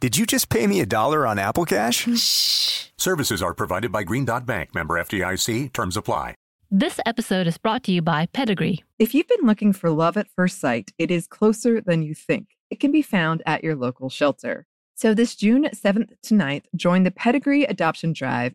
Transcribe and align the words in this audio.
Did 0.00 0.16
you 0.16 0.24
just 0.24 0.48
pay 0.48 0.66
me 0.66 0.80
a 0.80 0.86
dollar 0.86 1.26
on 1.26 1.38
Apple 1.38 1.66
Cash? 1.66 2.08
Shh. 2.18 2.86
Services 2.96 3.42
are 3.42 3.52
provided 3.52 3.92
by 3.92 4.02
Green 4.02 4.24
Dot 4.24 4.46
Bank, 4.46 4.74
member 4.74 4.94
FDIC. 4.94 5.74
Terms 5.74 5.94
apply. 5.94 6.34
This 6.70 6.98
episode 7.04 7.46
is 7.46 7.58
brought 7.58 7.82
to 7.84 7.92
you 7.92 8.00
by 8.00 8.24
Pedigree. 8.32 8.82
If 8.98 9.14
you've 9.14 9.28
been 9.28 9.46
looking 9.46 9.74
for 9.74 9.90
love 9.90 10.16
at 10.16 10.26
first 10.34 10.58
sight, 10.58 10.90
it 10.96 11.10
is 11.10 11.26
closer 11.26 11.82
than 11.82 12.02
you 12.02 12.14
think. 12.14 12.46
It 12.70 12.80
can 12.80 12.92
be 12.92 13.02
found 13.02 13.42
at 13.44 13.62
your 13.62 13.76
local 13.76 14.08
shelter. 14.08 14.66
So 14.94 15.12
this 15.12 15.36
June 15.36 15.64
7th 15.64 16.12
to 16.22 16.34
9th, 16.34 16.64
join 16.74 17.02
the 17.02 17.10
Pedigree 17.10 17.64
Adoption 17.64 18.14
Drive, 18.14 18.54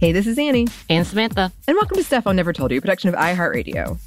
Hey, 0.00 0.12
this 0.12 0.26
is 0.26 0.38
Annie, 0.38 0.66
And 0.88 1.06
Samantha. 1.06 1.52
and 1.68 1.76
welcome 1.76 1.98
to 1.98 2.02
Stuff 2.04 2.26
I 2.26 2.32
Never 2.32 2.54
Told 2.54 2.70
You, 2.70 2.78
a 2.78 2.80
production 2.80 3.10
of 3.10 3.16
iHeartRadio. 3.16 3.98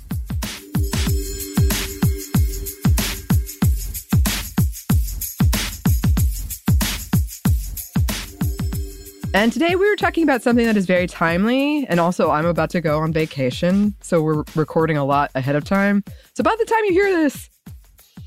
And 9.36 9.52
today 9.52 9.76
we 9.76 9.90
were 9.90 9.96
talking 9.96 10.24
about 10.24 10.44
something 10.44 10.66
that 10.66 10.78
is 10.78 10.86
very 10.86 11.08
timely, 11.08 11.88
and 11.88 12.00
also 12.00 12.30
I'm 12.30 12.46
about 12.46 12.70
to 12.72 12.82
go 12.82 13.00
on 13.00 13.12
vacation, 13.12 13.96
so 14.00 14.22
we're 14.22 14.44
recording 14.56 14.96
a 14.96 15.04
lot 15.04 15.32
ahead 15.34 15.56
of 15.56 15.64
time. 15.64 16.04
So 16.36 16.44
by 16.44 16.56
the 16.58 16.66
time 16.66 16.86
you 16.86 16.92
hear 16.94 17.12
this, 17.12 17.50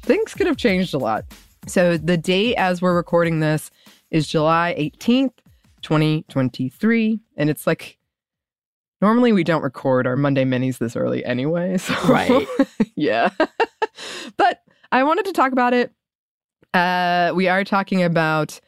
things 0.02 0.34
could 0.34 0.48
have 0.48 0.56
changed 0.56 0.94
a 0.94 0.98
lot. 0.98 1.24
So 1.68 1.96
the 1.96 2.16
date 2.16 2.56
as 2.56 2.82
we're 2.82 2.96
recording 2.96 3.38
this 3.38 3.70
is 4.10 4.26
July 4.26 4.74
18th, 4.78 5.32
2023, 5.86 7.20
and 7.36 7.48
it's 7.48 7.64
like 7.64 7.96
normally 9.00 9.32
we 9.32 9.44
don't 9.44 9.62
record 9.62 10.04
our 10.04 10.16
Monday 10.16 10.44
minis 10.44 10.78
this 10.78 10.96
early 10.96 11.24
anyway. 11.24 11.78
So 11.78 11.94
Right. 12.08 12.46
yeah. 12.96 13.30
but 14.36 14.62
I 14.90 15.04
wanted 15.04 15.26
to 15.26 15.32
talk 15.32 15.52
about 15.52 15.74
it. 15.74 15.92
Uh 16.74 17.30
we 17.36 17.46
are 17.46 17.62
talking 17.62 18.02
about 18.02 18.58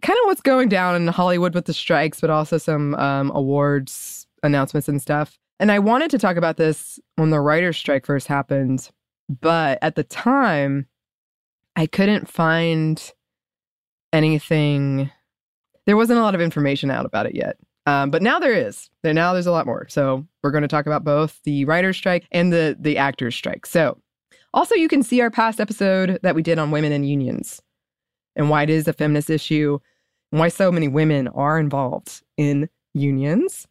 kind 0.00 0.16
of 0.22 0.26
what's 0.26 0.40
going 0.40 0.68
down 0.68 0.94
in 0.94 1.08
Hollywood 1.08 1.54
with 1.54 1.64
the 1.64 1.74
strikes, 1.74 2.20
but 2.20 2.30
also 2.30 2.56
some 2.56 2.94
um, 2.94 3.32
awards 3.34 4.28
announcements 4.44 4.88
and 4.88 5.02
stuff. 5.02 5.36
And 5.58 5.72
I 5.72 5.80
wanted 5.80 6.12
to 6.12 6.18
talk 6.18 6.36
about 6.36 6.56
this 6.56 7.00
when 7.16 7.30
the 7.30 7.40
writer's 7.40 7.76
strike 7.76 8.06
first 8.06 8.28
happened, 8.28 8.88
but 9.28 9.80
at 9.82 9.96
the 9.96 10.04
time, 10.04 10.86
I 11.74 11.86
couldn't 11.86 12.28
find 12.28 13.12
anything. 14.12 15.10
There 15.88 15.96
wasn't 15.96 16.18
a 16.18 16.22
lot 16.22 16.34
of 16.34 16.42
information 16.42 16.90
out 16.90 17.06
about 17.06 17.24
it 17.24 17.34
yet. 17.34 17.56
Um, 17.86 18.10
but 18.10 18.20
now 18.20 18.38
there 18.38 18.52
is. 18.52 18.90
Now 19.02 19.32
there's 19.32 19.46
a 19.46 19.52
lot 19.52 19.64
more. 19.64 19.86
So 19.88 20.26
we're 20.42 20.50
going 20.50 20.60
to 20.60 20.68
talk 20.68 20.84
about 20.84 21.02
both 21.02 21.40
the 21.44 21.64
writer's 21.64 21.96
strike 21.96 22.26
and 22.30 22.52
the 22.52 22.76
the 22.78 22.98
actors' 22.98 23.34
strike. 23.34 23.64
So 23.64 23.96
also 24.52 24.74
you 24.74 24.86
can 24.86 25.02
see 25.02 25.22
our 25.22 25.30
past 25.30 25.60
episode 25.60 26.18
that 26.22 26.34
we 26.34 26.42
did 26.42 26.58
on 26.58 26.70
women 26.70 26.92
and 26.92 27.08
unions 27.08 27.62
and 28.36 28.50
why 28.50 28.64
it 28.64 28.68
is 28.68 28.86
a 28.86 28.92
feminist 28.92 29.30
issue 29.30 29.78
and 30.30 30.38
why 30.38 30.48
so 30.48 30.70
many 30.70 30.88
women 30.88 31.28
are 31.28 31.58
involved 31.58 32.20
in 32.36 32.68
unions. 32.92 33.66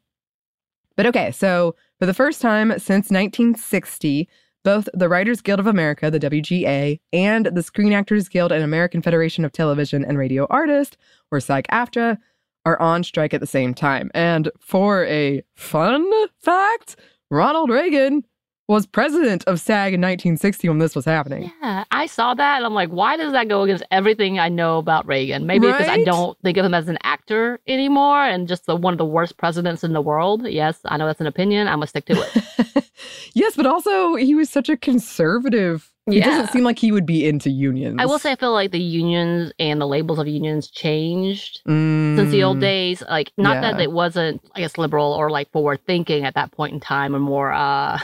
But 0.95 1.05
okay, 1.05 1.29
so 1.29 1.75
for 1.99 2.07
the 2.07 2.13
first 2.16 2.41
time 2.41 2.72
since 2.72 3.11
1960, 3.11 4.28
both 4.67 4.89
the 4.94 5.07
Writers 5.07 5.39
Guild 5.39 5.61
of 5.61 5.67
America, 5.67 6.11
the 6.11 6.19
WGA, 6.19 7.00
and 7.13 7.45
the 7.45 7.63
Screen 7.63 7.94
Actors 7.94 8.28
Guild 8.28 8.51
and 8.51 8.61
American 8.61 9.01
Federation 9.01 9.45
of 9.45 9.53
Television 9.53 10.03
and 10.03 10.17
Radio 10.17 10.45
Artists, 10.50 10.97
or 11.31 11.39
SAG 11.39 11.66
AFTRA, 11.72 12.17
are 12.66 12.78
on 12.81 13.05
strike 13.05 13.33
at 13.33 13.39
the 13.39 13.47
same 13.47 13.73
time. 13.73 14.11
And 14.13 14.51
for 14.59 15.05
a 15.05 15.41
fun 15.55 16.05
fact, 16.41 16.97
Ronald 17.31 17.69
Reagan 17.69 18.25
was 18.67 18.85
president 18.85 19.45
of 19.45 19.61
SAG 19.61 19.94
in 19.94 20.01
1960 20.01 20.67
when 20.67 20.79
this 20.79 20.97
was 20.97 21.05
happening. 21.05 21.49
Yeah, 21.61 21.85
I 21.91 22.05
saw 22.05 22.34
that 22.34 22.57
and 22.57 22.66
I'm 22.66 22.73
like, 22.73 22.89
why 22.89 23.16
does 23.16 23.31
that 23.31 23.47
go 23.47 23.61
against 23.61 23.85
everything 23.91 24.38
I 24.38 24.49
know 24.49 24.79
about 24.79 25.07
Reagan? 25.07 25.45
Maybe 25.45 25.67
because 25.67 25.88
I 25.88 26.03
don't 26.03 26.38
think 26.41 26.57
of 26.57 26.66
him 26.66 26.73
as 26.73 26.89
an 26.89 26.97
actor 27.03 27.61
anymore 27.67 28.22
and 28.22 28.49
just 28.49 28.66
the, 28.66 28.75
one 28.75 28.94
of 28.94 28.97
the 28.97 29.05
worst 29.05 29.38
presidents 29.38 29.85
in 29.85 29.94
the 29.94 30.01
world. 30.01 30.45
Yes, 30.45 30.81
I 30.84 30.97
know 30.97 31.05
that's 31.05 31.22
an 31.22 31.28
opinion. 31.28 31.69
I'm 31.69 31.75
going 31.75 31.84
to 31.84 31.88
stick 31.88 32.05
to 32.07 32.22
it. 32.22 32.84
yes, 33.34 33.56
but 33.56 33.66
also 33.66 34.16
he 34.16 34.35
was 34.35 34.50
such 34.50 34.69
a 34.69 34.78
conservative. 34.78 35.91
It 36.09 36.24
doesn't 36.24 36.47
seem 36.52 36.63
like 36.63 36.80
he 36.80 36.94
would 36.94 37.06
be 37.06 37.28
into 37.28 37.50
unions. 37.50 37.97
I 38.00 38.06
will 38.06 38.18
say 38.18 38.31
I 38.31 38.35
feel 38.38 38.53
like 38.53 38.72
the 38.72 38.80
unions 38.80 39.52
and 39.59 39.81
the 39.81 39.88
labels 39.88 40.19
of 40.19 40.28
unions 40.28 40.69
changed 40.69 41.62
Mm, 41.68 42.16
since 42.16 42.31
the 42.31 42.44
old 42.44 42.62
days. 42.62 43.03
Like 43.09 43.34
not 43.38 43.59
that 43.62 43.80
it 43.81 43.91
wasn't, 43.91 44.41
I 44.56 44.62
guess, 44.62 44.78
liberal 44.78 45.12
or 45.12 45.30
like 45.30 45.52
forward 45.52 45.81
thinking 45.85 46.24
at 46.24 46.35
that 46.35 46.52
point 46.52 46.74
in 46.74 46.80
time 46.80 47.13
or 47.13 47.19
more 47.19 47.52
uh 47.52 48.00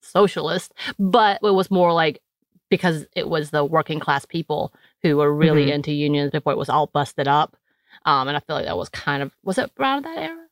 socialist, 0.00 0.72
but 0.98 1.40
it 1.42 1.50
was 1.54 1.70
more 1.70 1.92
like 1.92 2.22
because 2.70 3.04
it 3.14 3.28
was 3.28 3.50
the 3.50 3.64
working 3.64 4.00
class 4.00 4.24
people 4.24 4.72
who 5.02 5.16
were 5.18 5.32
really 5.32 5.66
Mhm. 5.66 5.74
into 5.74 5.92
unions 5.92 6.30
before 6.30 6.52
it 6.54 6.58
was 6.58 6.70
all 6.70 6.86
busted 6.86 7.28
up. 7.28 7.56
Um, 8.06 8.28
and 8.28 8.36
I 8.36 8.40
feel 8.40 8.56
like 8.56 8.64
that 8.64 8.76
was 8.78 8.88
kind 8.88 9.22
of 9.22 9.32
was 9.44 9.58
it 9.58 9.70
around 9.78 10.04
that 10.06 10.16
era? 10.18 10.46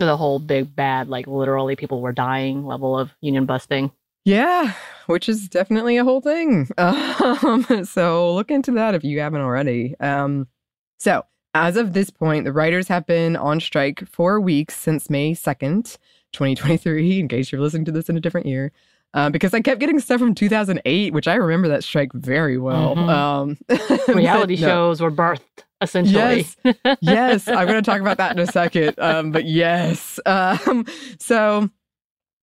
The 0.00 0.16
whole 0.16 0.38
big 0.38 0.74
bad, 0.74 1.08
like 1.08 1.26
literally 1.26 1.76
people 1.76 2.00
were 2.00 2.12
dying 2.12 2.64
level 2.66 2.98
of 2.98 3.10
union 3.20 3.44
busting. 3.46 3.92
Yeah, 4.24 4.72
which 5.06 5.28
is 5.28 5.48
definitely 5.48 5.96
a 5.98 6.04
whole 6.04 6.20
thing. 6.20 6.68
Um, 6.78 7.84
so 7.84 8.34
look 8.34 8.50
into 8.50 8.72
that 8.72 8.94
if 8.94 9.04
you 9.04 9.20
haven't 9.20 9.40
already. 9.42 9.94
Um, 10.00 10.48
so 10.98 11.24
as 11.54 11.76
of 11.76 11.92
this 11.92 12.10
point, 12.10 12.44
the 12.44 12.52
writers 12.52 12.88
have 12.88 13.06
been 13.06 13.36
on 13.36 13.60
strike 13.60 14.06
for 14.08 14.40
weeks 14.40 14.76
since 14.76 15.10
May 15.10 15.32
2nd, 15.34 15.96
2023, 16.32 17.20
in 17.20 17.28
case 17.28 17.50
you're 17.52 17.60
listening 17.60 17.84
to 17.86 17.92
this 17.92 18.08
in 18.08 18.16
a 18.16 18.20
different 18.20 18.46
year. 18.46 18.72
Uh, 19.12 19.28
because 19.30 19.52
I 19.54 19.60
kept 19.60 19.80
getting 19.80 19.98
stuff 20.00 20.20
from 20.20 20.34
2008, 20.34 21.12
which 21.12 21.26
I 21.28 21.34
remember 21.34 21.68
that 21.68 21.82
strike 21.84 22.12
very 22.12 22.58
well. 22.58 22.94
Mhm. 22.96 23.08
Um, 23.08 23.58
Reality 24.14 24.54
no. 24.56 24.66
shows 24.66 25.00
were 25.00 25.10
birthed 25.10 25.64
essentially. 25.80 26.46
Yes. 26.64 26.76
yes, 27.00 27.48
I'm 27.48 27.66
going 27.66 27.82
to 27.82 27.90
talk 27.90 28.00
about 28.00 28.18
that 28.18 28.32
in 28.32 28.38
a 28.38 28.46
second. 28.46 28.94
Um, 28.98 29.30
but 29.30 29.44
yes, 29.44 30.20
um, 30.26 30.86
so 31.18 31.68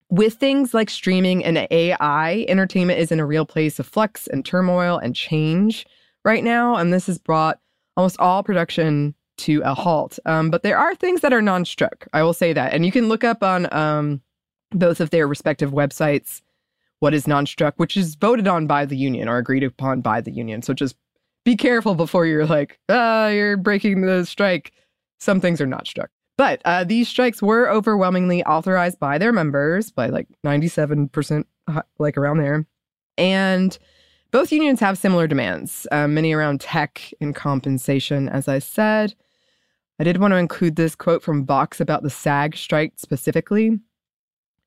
with 0.09 0.35
things 0.35 0.73
like 0.73 0.89
streaming 0.89 1.43
and 1.43 1.67
AI, 1.69 2.45
entertainment 2.47 2.99
is 2.99 3.11
in 3.11 3.19
a 3.19 3.25
real 3.25 3.45
place 3.45 3.79
of 3.79 3.87
flux 3.87 4.27
and 4.27 4.45
turmoil 4.45 4.97
and 4.97 5.15
change 5.15 5.85
right 6.23 6.43
now, 6.43 6.75
and 6.75 6.93
this 6.93 7.07
has 7.07 7.17
brought 7.17 7.59
almost 7.95 8.19
all 8.19 8.43
production 8.43 9.13
to 9.37 9.61
a 9.61 9.73
halt. 9.73 10.17
Um, 10.25 10.49
but 10.49 10.63
there 10.63 10.77
are 10.77 10.95
things 10.95 11.21
that 11.21 11.33
are 11.33 11.41
non-struck. 11.41 12.07
I 12.13 12.23
will 12.23 12.33
say 12.33 12.53
that, 12.53 12.73
and 12.73 12.85
you 12.85 12.91
can 12.91 13.07
look 13.09 13.23
up 13.23 13.43
on 13.43 13.71
um, 13.73 14.21
both 14.71 14.99
of 14.99 15.09
their 15.09 15.27
respective 15.27 15.71
websites 15.71 16.41
what 16.99 17.13
is 17.13 17.27
non-struck, 17.27 17.75
which 17.77 17.95
is 17.95 18.15
voted 18.15 18.47
on 18.47 18.65
by 18.65 18.85
the 18.85 18.97
union 18.97 19.27
or 19.27 19.37
agreed 19.37 19.63
upon 19.63 20.01
by 20.01 20.21
the 20.21 20.31
union. 20.31 20.61
So 20.61 20.73
just 20.73 20.95
be 21.47 21.55
careful 21.55 21.95
before 21.95 22.25
you're 22.25 22.45
like, 22.45 22.77
ah, 22.89 23.29
you're 23.29 23.55
breaking 23.55 24.01
the 24.01 24.25
strike. 24.25 24.73
Some 25.21 25.39
things 25.39 25.61
are 25.61 25.65
not 25.65 25.87
struck. 25.87 26.09
But 26.37 26.61
uh, 26.65 26.83
these 26.83 27.07
strikes 27.07 27.41
were 27.41 27.69
overwhelmingly 27.69 28.43
authorized 28.43 28.99
by 28.99 29.17
their 29.17 29.31
members 29.31 29.89
by 29.89 30.07
like 30.07 30.27
97%, 30.45 31.45
uh, 31.69 31.83
like 31.99 32.17
around 32.17 32.39
there. 32.39 32.67
And 33.17 33.77
Both 34.31 34.51
unions 34.51 34.81
have 34.81 34.97
similar 34.97 35.25
demands, 35.25 35.87
uh, 35.89 36.09
many 36.09 36.33
around 36.33 36.59
tech 36.59 37.13
and 37.21 37.33
compensation, 37.33 38.27
as 38.27 38.49
I 38.49 38.59
said. 38.59 39.15
I 39.99 40.03
did 40.03 40.17
want 40.17 40.33
to 40.33 40.37
include 40.37 40.75
this 40.75 40.95
quote 40.95 41.23
from 41.23 41.45
Vox 41.45 41.79
about 41.79 42.03
the 42.03 42.09
SAG 42.09 42.57
strike 42.57 42.95
specifically. 42.97 43.79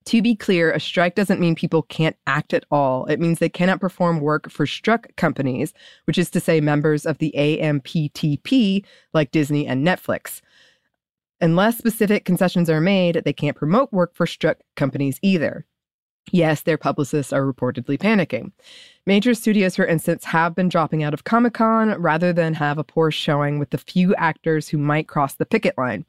To 0.06 0.22
be 0.22 0.34
clear, 0.34 0.72
a 0.72 0.80
strike 0.80 1.14
doesn't 1.14 1.40
mean 1.40 1.54
people 1.54 1.82
can't 1.82 2.16
act 2.26 2.54
at 2.54 2.64
all. 2.70 3.04
It 3.06 3.20
means 3.20 3.38
they 3.38 3.48
cannot 3.48 3.80
perform 3.80 4.20
work 4.20 4.50
for 4.50 4.66
struck 4.66 5.14
companies, 5.16 5.74
which 6.04 6.18
is 6.18 6.30
to 6.30 6.40
say 6.40 6.60
members 6.60 7.04
of 7.04 7.18
the 7.18 7.32
AMPTP 7.36 8.84
like 9.12 9.30
Disney 9.30 9.66
and 9.66 9.86
Netflix. 9.86 10.40
Unless 11.40 11.78
specific 11.78 12.24
concessions 12.24 12.68
are 12.68 12.80
made, 12.80 13.22
they 13.24 13.32
can't 13.32 13.56
promote 13.56 13.92
work 13.92 14.14
for 14.14 14.26
struck 14.26 14.58
companies 14.76 15.18
either. 15.22 15.66
Yes, 16.32 16.62
their 16.62 16.78
publicists 16.78 17.32
are 17.32 17.42
reportedly 17.42 17.98
panicking. 17.98 18.52
Major 19.06 19.34
studios, 19.34 19.76
for 19.76 19.86
instance, 19.86 20.24
have 20.24 20.54
been 20.54 20.68
dropping 20.68 21.02
out 21.02 21.14
of 21.14 21.24
Comic 21.24 21.54
Con 21.54 21.90
rather 22.00 22.32
than 22.32 22.54
have 22.54 22.78
a 22.78 22.84
poor 22.84 23.10
showing 23.10 23.58
with 23.58 23.70
the 23.70 23.78
few 23.78 24.14
actors 24.14 24.68
who 24.68 24.78
might 24.78 25.08
cross 25.08 25.34
the 25.34 25.46
picket 25.46 25.76
line. 25.76 26.04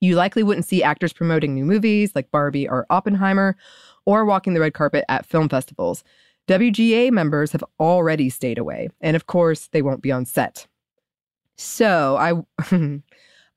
You 0.00 0.16
likely 0.16 0.42
wouldn't 0.42 0.66
see 0.66 0.82
actors 0.82 1.12
promoting 1.12 1.54
new 1.54 1.64
movies 1.64 2.12
like 2.14 2.30
Barbie 2.30 2.68
or 2.68 2.86
Oppenheimer 2.90 3.56
or 4.06 4.24
walking 4.24 4.54
the 4.54 4.60
red 4.60 4.74
carpet 4.74 5.04
at 5.08 5.26
film 5.26 5.48
festivals. 5.48 6.02
WGA 6.48 7.10
members 7.10 7.52
have 7.52 7.64
already 7.78 8.28
stayed 8.28 8.58
away, 8.58 8.88
and 9.00 9.14
of 9.14 9.26
course, 9.26 9.68
they 9.68 9.82
won't 9.82 10.02
be 10.02 10.10
on 10.10 10.24
set. 10.24 10.66
So, 11.56 12.16
I 12.16 12.42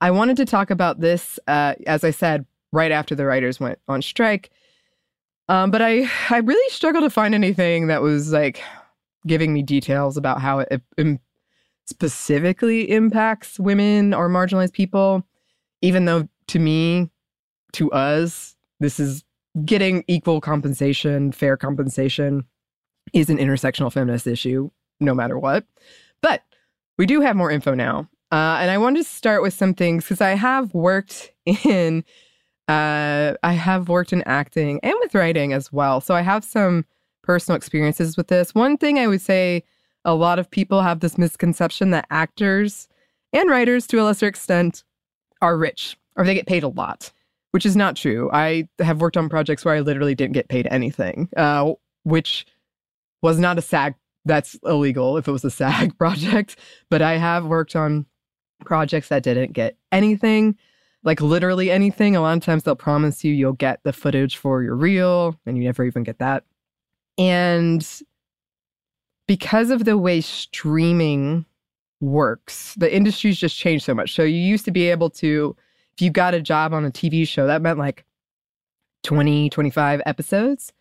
I 0.02 0.12
wanted 0.12 0.38
to 0.38 0.46
talk 0.46 0.70
about 0.70 1.00
this 1.00 1.40
uh, 1.48 1.76
as 1.88 2.04
I 2.04 2.12
said 2.12 2.46
right 2.72 2.92
after 2.92 3.16
the 3.16 3.26
writers 3.26 3.60
went 3.60 3.80
on 3.88 4.02
strike. 4.02 4.52
Um, 5.48 5.72
but 5.72 5.82
I 5.82 6.10
I 6.30 6.38
really 6.38 6.70
struggled 6.70 7.04
to 7.04 7.10
find 7.10 7.34
anything 7.34 7.88
that 7.88 8.02
was 8.02 8.32
like 8.32 8.62
giving 9.26 9.54
me 9.54 9.64
details 9.64 10.18
about 10.18 10.42
how 10.42 10.60
it, 10.60 10.82
it 10.98 11.20
specifically 11.86 12.90
impacts 12.92 13.60
women 13.60 14.14
or 14.14 14.30
marginalized 14.30 14.74
people, 14.74 15.26
even 15.82 16.06
though 16.06 16.28
to 16.48 16.60
me, 16.60 17.10
to 17.74 17.92
us, 17.92 18.56
this 18.80 19.00
is 19.00 19.24
getting 19.66 20.04
equal 20.08 20.42
compensation, 20.42 21.32
fair 21.32 21.58
compensation 21.58 22.46
is 23.14 23.30
an 23.30 23.38
intersectional 23.38 23.92
feminist 23.92 24.26
issue, 24.26 24.70
no 25.00 25.14
matter 25.14 25.38
what. 25.38 25.66
But 26.22 26.44
we 26.98 27.06
do 27.06 27.22
have 27.22 27.36
more 27.36 27.52
info 27.52 27.74
now. 27.74 28.10
Uh, 28.32 28.58
and 28.60 28.72
I 28.72 28.78
wanted 28.78 29.04
to 29.04 29.10
start 29.10 29.42
with 29.44 29.54
some 29.54 29.74
things 29.74 30.04
because 30.04 30.22
I 30.22 30.32
have 30.32 30.74
worked 30.74 31.32
in, 31.46 32.04
uh, 32.68 33.34
I 33.44 33.54
have 33.54 33.90
worked 33.90 34.14
in 34.14 34.24
acting 34.24 34.80
and 34.82 34.96
with 35.02 35.14
writing 35.14 35.54
as 35.54 35.72
well. 35.72 36.02
So 36.02 36.16
I 36.16 36.22
have 36.22 36.44
some 36.44 36.86
personal 37.22 37.56
experiences 37.56 38.18
with 38.18 38.28
this. 38.28 38.56
One 38.56 38.78
thing 38.78 38.98
I 38.98 39.08
would 39.08 39.22
say 39.22 39.64
a 40.04 40.16
lot 40.16 40.40
of 40.40 40.50
people 40.50 40.82
have 40.82 41.00
this 41.00 41.18
misconception 41.18 41.92
that 41.92 42.08
actors 42.10 42.88
and 43.32 43.50
writers, 43.50 43.88
to 43.88 44.02
a 44.02 44.04
lesser 44.04 44.28
extent, 44.28 44.84
are 45.42 45.58
rich 45.58 45.98
or 46.16 46.26
they 46.26 46.34
get 46.34 46.48
paid 46.48 46.64
a 46.64 46.68
lot, 46.68 47.12
which 47.52 47.66
is 47.66 47.76
not 47.76 47.96
true. 47.96 48.30
I 48.32 48.68
have 48.80 49.02
worked 49.02 49.18
on 49.18 49.30
projects 49.30 49.66
where 49.66 49.76
I 49.76 49.80
literally 49.80 50.16
didn't 50.16 50.34
get 50.34 50.50
paid 50.50 50.68
anything, 50.70 51.30
uh, 51.38 51.74
which 52.04 52.46
was 53.22 53.40
not 53.40 53.58
a 53.58 53.62
SAG. 53.62 53.96
That's 54.26 54.58
illegal 54.64 55.18
if 55.18 55.28
it 55.28 55.32
was 55.32 55.44
a 55.44 55.52
SAG 55.52 55.98
project. 55.98 56.58
But 56.90 57.02
I 57.02 57.18
have 57.18 57.46
worked 57.46 57.76
on 57.76 58.06
projects 58.66 59.10
that 59.10 59.24
didn't 59.24 59.54
get 59.54 59.78
anything, 59.92 60.58
like 61.04 61.22
literally 61.22 61.70
anything. 61.70 62.16
A 62.16 62.22
lot 62.22 62.38
of 62.38 62.44
times 62.44 62.64
they'll 62.64 62.76
promise 62.76 63.24
you 63.24 63.34
you'll 63.34 63.54
get 63.54 63.82
the 63.84 63.94
footage 63.94 64.38
for 64.38 64.64
your 64.64 64.76
reel, 64.76 65.38
and 65.46 65.58
you 65.58 65.64
never 65.64 65.84
even 65.84 66.04
get 66.04 66.20
that. 66.20 66.44
And 67.18 67.88
because 69.28 69.70
of 69.70 69.86
the 69.86 69.98
way 69.98 70.22
streaming 70.22 71.46
works, 72.02 72.76
the 72.76 72.94
industry's 72.94 73.38
just 73.38 73.58
changed 73.58 73.86
so 73.86 73.94
much. 73.94 74.14
So 74.14 74.24
you 74.24 74.40
used 74.40 74.66
to 74.66 74.72
be 74.72 74.90
able 74.90 75.10
to 75.12 75.56
if 75.96 76.02
you 76.02 76.10
got 76.10 76.34
a 76.34 76.42
job 76.42 76.74
on 76.74 76.86
a 76.86 76.92
TV 76.92 77.28
show, 77.28 77.48
that 77.48 77.62
meant 77.62 77.80
like 77.80 78.06
20, 79.04 79.50
25 79.50 80.02
episodes 80.06 80.74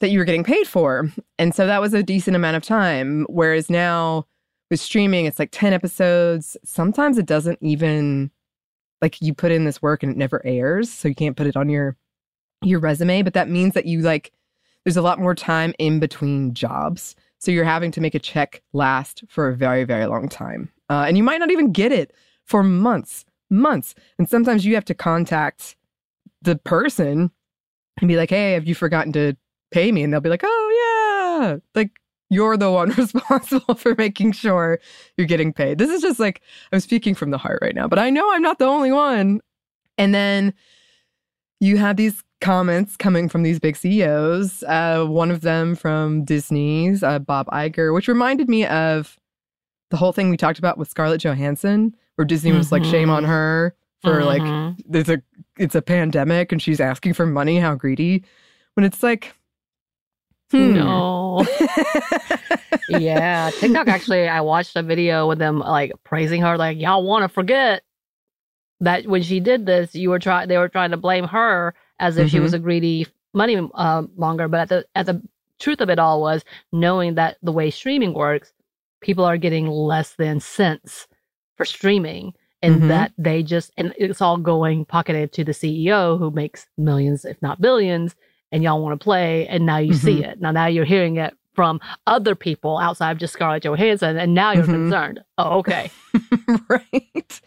that 0.00 0.10
you 0.10 0.18
were 0.18 0.24
getting 0.24 0.44
paid 0.44 0.66
for. 0.66 1.10
And 1.38 1.54
so 1.54 1.66
that 1.66 1.80
was 1.80 1.94
a 1.94 2.02
decent 2.02 2.36
amount 2.36 2.56
of 2.56 2.62
time. 2.62 3.26
Whereas 3.28 3.70
now 3.70 4.26
with 4.70 4.80
streaming, 4.80 5.26
it's 5.26 5.38
like 5.38 5.50
10 5.52 5.72
episodes. 5.72 6.56
Sometimes 6.64 7.18
it 7.18 7.26
doesn't 7.26 7.58
even 7.62 8.30
like 9.00 9.20
you 9.22 9.32
put 9.32 9.52
in 9.52 9.64
this 9.64 9.80
work 9.80 10.02
and 10.02 10.12
it 10.12 10.18
never 10.18 10.44
airs. 10.44 10.90
So 10.90 11.08
you 11.08 11.14
can't 11.14 11.36
put 11.36 11.46
it 11.46 11.56
on 11.56 11.68
your 11.68 11.96
your 12.62 12.80
resume. 12.80 13.22
But 13.22 13.34
that 13.34 13.48
means 13.48 13.74
that 13.74 13.86
you 13.86 14.00
like 14.00 14.32
there's 14.84 14.96
a 14.96 15.02
lot 15.02 15.20
more 15.20 15.34
time 15.34 15.74
in 15.78 16.00
between 16.00 16.54
jobs. 16.54 17.14
So 17.38 17.50
you're 17.50 17.64
having 17.64 17.92
to 17.92 18.00
make 18.00 18.14
a 18.14 18.18
check 18.18 18.62
last 18.72 19.22
for 19.28 19.48
a 19.48 19.56
very, 19.56 19.84
very 19.84 20.06
long 20.06 20.28
time. 20.28 20.70
Uh, 20.90 21.04
and 21.06 21.16
you 21.16 21.22
might 21.22 21.38
not 21.38 21.50
even 21.50 21.72
get 21.72 21.92
it 21.92 22.12
for 22.44 22.62
months 22.62 23.24
months. 23.50 23.94
And 24.18 24.28
sometimes 24.28 24.64
you 24.64 24.74
have 24.74 24.84
to 24.86 24.94
contact 24.94 25.76
the 26.42 26.56
person 26.56 27.30
and 28.00 28.08
be 28.08 28.16
like, 28.16 28.30
hey, 28.30 28.52
have 28.52 28.66
you 28.66 28.74
forgotten 28.74 29.12
to 29.12 29.36
pay 29.70 29.92
me? 29.92 30.02
And 30.02 30.12
they'll 30.12 30.20
be 30.20 30.30
like, 30.30 30.44
oh, 30.44 31.40
yeah. 31.40 31.58
Like, 31.74 31.90
you're 32.30 32.56
the 32.56 32.70
one 32.70 32.90
responsible 32.96 33.74
for 33.74 33.94
making 33.96 34.32
sure 34.32 34.78
you're 35.16 35.26
getting 35.26 35.52
paid. 35.52 35.78
This 35.78 35.90
is 35.90 36.02
just 36.02 36.20
like, 36.20 36.42
I'm 36.72 36.80
speaking 36.80 37.14
from 37.14 37.30
the 37.30 37.38
heart 37.38 37.60
right 37.62 37.74
now, 37.74 37.88
but 37.88 37.98
I 37.98 38.10
know 38.10 38.30
I'm 38.32 38.42
not 38.42 38.58
the 38.58 38.66
only 38.66 38.92
one. 38.92 39.40
And 39.96 40.14
then 40.14 40.54
you 41.60 41.76
have 41.78 41.96
these 41.96 42.22
comments 42.40 42.96
coming 42.96 43.28
from 43.28 43.42
these 43.42 43.58
big 43.58 43.76
CEOs. 43.76 44.62
Uh, 44.64 45.04
one 45.06 45.30
of 45.30 45.40
them 45.40 45.74
from 45.74 46.24
Disney's, 46.24 47.02
uh, 47.02 47.18
Bob 47.18 47.46
Iger, 47.48 47.92
which 47.92 48.08
reminded 48.08 48.48
me 48.48 48.64
of 48.66 49.18
the 49.90 49.96
whole 49.96 50.12
thing 50.12 50.30
we 50.30 50.36
talked 50.36 50.58
about 50.58 50.78
with 50.78 50.90
Scarlett 50.90 51.22
Johansson 51.22 51.94
where 52.18 52.24
Disney 52.24 52.52
was 52.52 52.66
mm-hmm. 52.66 52.82
like, 52.82 52.84
shame 52.84 53.10
on 53.10 53.22
mm-hmm. 53.22 53.32
her 53.32 53.76
for 54.02 54.20
mm-hmm. 54.20 54.26
like 54.26 54.76
there's 54.86 55.08
a 55.08 55.22
it's 55.56 55.74
a 55.74 55.82
pandemic 55.82 56.50
and 56.52 56.60
she's 56.60 56.80
asking 56.80 57.14
for 57.14 57.26
money. 57.26 57.58
How 57.58 57.76
greedy? 57.76 58.24
When 58.74 58.84
it's 58.84 59.02
like, 59.02 59.34
hmm. 60.50 60.74
no, 60.74 61.46
yeah. 62.88 63.50
TikTok 63.54 63.88
actually, 63.88 64.28
I 64.28 64.40
watched 64.40 64.76
a 64.76 64.82
video 64.82 65.28
with 65.28 65.38
them 65.38 65.60
like 65.60 65.92
praising 66.04 66.42
her, 66.42 66.56
like 66.56 66.78
y'all 66.78 67.04
want 67.04 67.22
to 67.22 67.28
forget 67.28 67.82
that 68.80 69.06
when 69.06 69.22
she 69.22 69.40
did 69.40 69.66
this, 69.66 69.94
you 69.94 70.10
were 70.10 70.18
trying 70.18 70.48
they 70.48 70.58
were 70.58 70.68
trying 70.68 70.90
to 70.90 70.96
blame 70.96 71.24
her 71.24 71.74
as 72.00 72.16
if 72.16 72.26
mm-hmm. 72.26 72.36
she 72.36 72.40
was 72.40 72.52
mm-hmm. 72.52 72.62
a 72.62 72.64
greedy 72.64 73.06
money 73.32 73.68
uh, 73.74 74.02
monger. 74.16 74.48
But 74.48 74.60
at 74.60 74.68
the 74.68 74.84
at 74.96 75.06
the 75.06 75.22
truth 75.60 75.80
of 75.80 75.90
it 75.90 75.98
all 75.98 76.20
was 76.20 76.44
knowing 76.72 77.14
that 77.14 77.36
the 77.42 77.52
way 77.52 77.70
streaming 77.70 78.14
works, 78.14 78.52
people 79.00 79.24
are 79.24 79.36
getting 79.36 79.66
less 79.68 80.14
than 80.14 80.40
cents 80.40 81.06
for 81.56 81.64
streaming 81.64 82.32
and 82.62 82.76
mm-hmm. 82.76 82.88
that 82.88 83.12
they 83.18 83.42
just 83.42 83.72
and 83.76 83.94
it's 83.96 84.20
all 84.20 84.36
going 84.36 84.84
pocketed 84.84 85.32
to 85.32 85.44
the 85.44 85.52
CEO 85.52 86.18
who 86.18 86.30
makes 86.30 86.66
millions 86.76 87.24
if 87.24 87.40
not 87.42 87.60
billions 87.60 88.14
and 88.50 88.62
y'all 88.62 88.82
want 88.82 88.98
to 88.98 89.02
play 89.02 89.46
and 89.48 89.66
now 89.66 89.78
you 89.78 89.92
mm-hmm. 89.92 90.06
see 90.06 90.24
it 90.24 90.40
now 90.40 90.50
now 90.50 90.66
you're 90.66 90.84
hearing 90.84 91.16
it 91.16 91.34
from 91.54 91.80
other 92.06 92.36
people 92.36 92.78
outside 92.78 93.10
of 93.10 93.18
just 93.18 93.32
Scarlett 93.32 93.64
Johansson 93.64 94.16
and 94.16 94.32
now 94.34 94.52
you're 94.52 94.62
mm-hmm. 94.62 94.90
concerned 94.90 95.20
oh 95.38 95.58
okay 95.58 95.90
right 96.68 97.40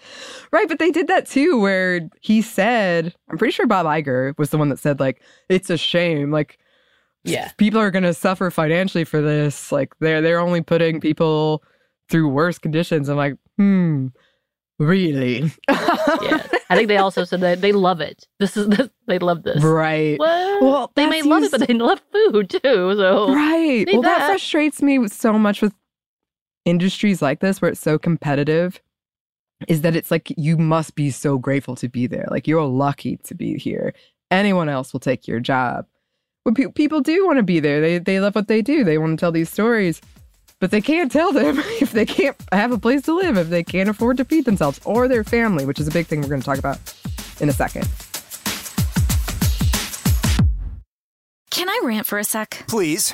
right 0.51 0.67
but 0.67 0.79
they 0.79 0.91
did 0.91 1.07
that 1.07 1.25
too 1.25 1.59
where 1.59 2.09
he 2.21 2.41
said 2.41 3.13
I'm 3.29 3.37
pretty 3.37 3.53
sure 3.53 3.67
Bob 3.67 3.85
Iger 3.85 4.37
was 4.37 4.49
the 4.49 4.57
one 4.57 4.69
that 4.69 4.79
said 4.79 4.99
like 4.99 5.21
it's 5.49 5.69
a 5.69 5.77
shame 5.77 6.31
like 6.31 6.57
yeah 7.23 7.51
people 7.57 7.79
are 7.79 7.91
going 7.91 8.03
to 8.03 8.13
suffer 8.13 8.49
financially 8.49 9.03
for 9.03 9.21
this 9.21 9.71
like 9.71 9.93
they're 9.99 10.21
they're 10.21 10.39
only 10.39 10.61
putting 10.61 10.99
people 10.99 11.63
through 12.11 12.27
worse 12.27 12.59
conditions. 12.59 13.09
I'm 13.09 13.17
like, 13.17 13.37
hmm, 13.57 14.07
really? 14.77 15.51
yeah. 15.69 16.47
I 16.69 16.75
think 16.75 16.89
they 16.89 16.97
also 16.97 17.23
said 17.23 17.41
that 17.41 17.61
they 17.61 17.71
love 17.71 18.01
it. 18.01 18.27
This 18.39 18.55
is 18.55 18.67
this, 18.67 18.89
they 19.07 19.17
love 19.17 19.43
this. 19.43 19.63
Right. 19.63 20.19
Well, 20.19 20.59
well 20.61 20.91
they 20.95 21.07
may 21.07 21.21
love 21.21 21.43
it, 21.43 21.51
but 21.51 21.67
they 21.67 21.73
love 21.73 22.01
food 22.11 22.49
too. 22.49 22.59
So 22.95 23.33
right. 23.33 23.87
Well, 23.91 24.01
that. 24.03 24.19
that 24.19 24.27
frustrates 24.27 24.81
me 24.81 25.07
so 25.07 25.33
much 25.33 25.61
with 25.61 25.73
industries 26.65 27.21
like 27.21 27.39
this 27.39 27.61
where 27.61 27.71
it's 27.71 27.81
so 27.81 27.97
competitive. 27.97 28.79
Is 29.67 29.81
that 29.81 29.95
it's 29.95 30.09
like 30.09 30.33
you 30.37 30.57
must 30.57 30.95
be 30.95 31.11
so 31.11 31.37
grateful 31.37 31.75
to 31.75 31.87
be 31.87 32.07
there. 32.07 32.25
Like 32.31 32.47
you're 32.47 32.65
lucky 32.65 33.17
to 33.17 33.35
be 33.35 33.59
here. 33.59 33.93
Anyone 34.31 34.69
else 34.69 34.91
will 34.91 34.99
take 34.99 35.27
your 35.27 35.39
job. 35.39 35.85
But 36.43 36.55
pe- 36.55 36.71
people 36.71 37.01
do 37.01 37.25
want 37.25 37.37
to 37.37 37.43
be 37.43 37.59
there. 37.59 37.81
They 37.81 37.97
they 37.99 38.19
love 38.19 38.35
what 38.35 38.47
they 38.47 38.61
do. 38.61 38.83
They 38.83 38.97
want 38.97 39.17
to 39.17 39.23
tell 39.23 39.31
these 39.31 39.49
stories 39.49 40.01
but 40.61 40.69
they 40.69 40.79
can't 40.79 41.11
tell 41.11 41.33
them 41.33 41.57
if 41.81 41.91
they 41.91 42.05
can't 42.05 42.37
have 42.53 42.71
a 42.71 42.77
place 42.77 43.01
to 43.01 43.15
live, 43.15 43.35
if 43.35 43.49
they 43.49 43.63
can't 43.63 43.89
afford 43.89 44.15
to 44.17 44.23
feed 44.23 44.45
themselves 44.45 44.79
or 44.85 45.09
their 45.09 45.25
family, 45.25 45.65
which 45.65 45.79
is 45.79 45.87
a 45.87 45.91
big 45.91 46.07
thing 46.07 46.21
we're 46.21 46.29
going 46.29 46.39
to 46.39 46.45
talk 46.45 46.59
about 46.59 46.77
in 47.41 47.49
a 47.49 47.53
second. 47.53 47.89
Can 51.49 51.67
I 51.67 51.81
rant 51.83 52.05
for 52.05 52.17
a 52.17 52.23
sec? 52.23 52.63
Please. 52.67 53.13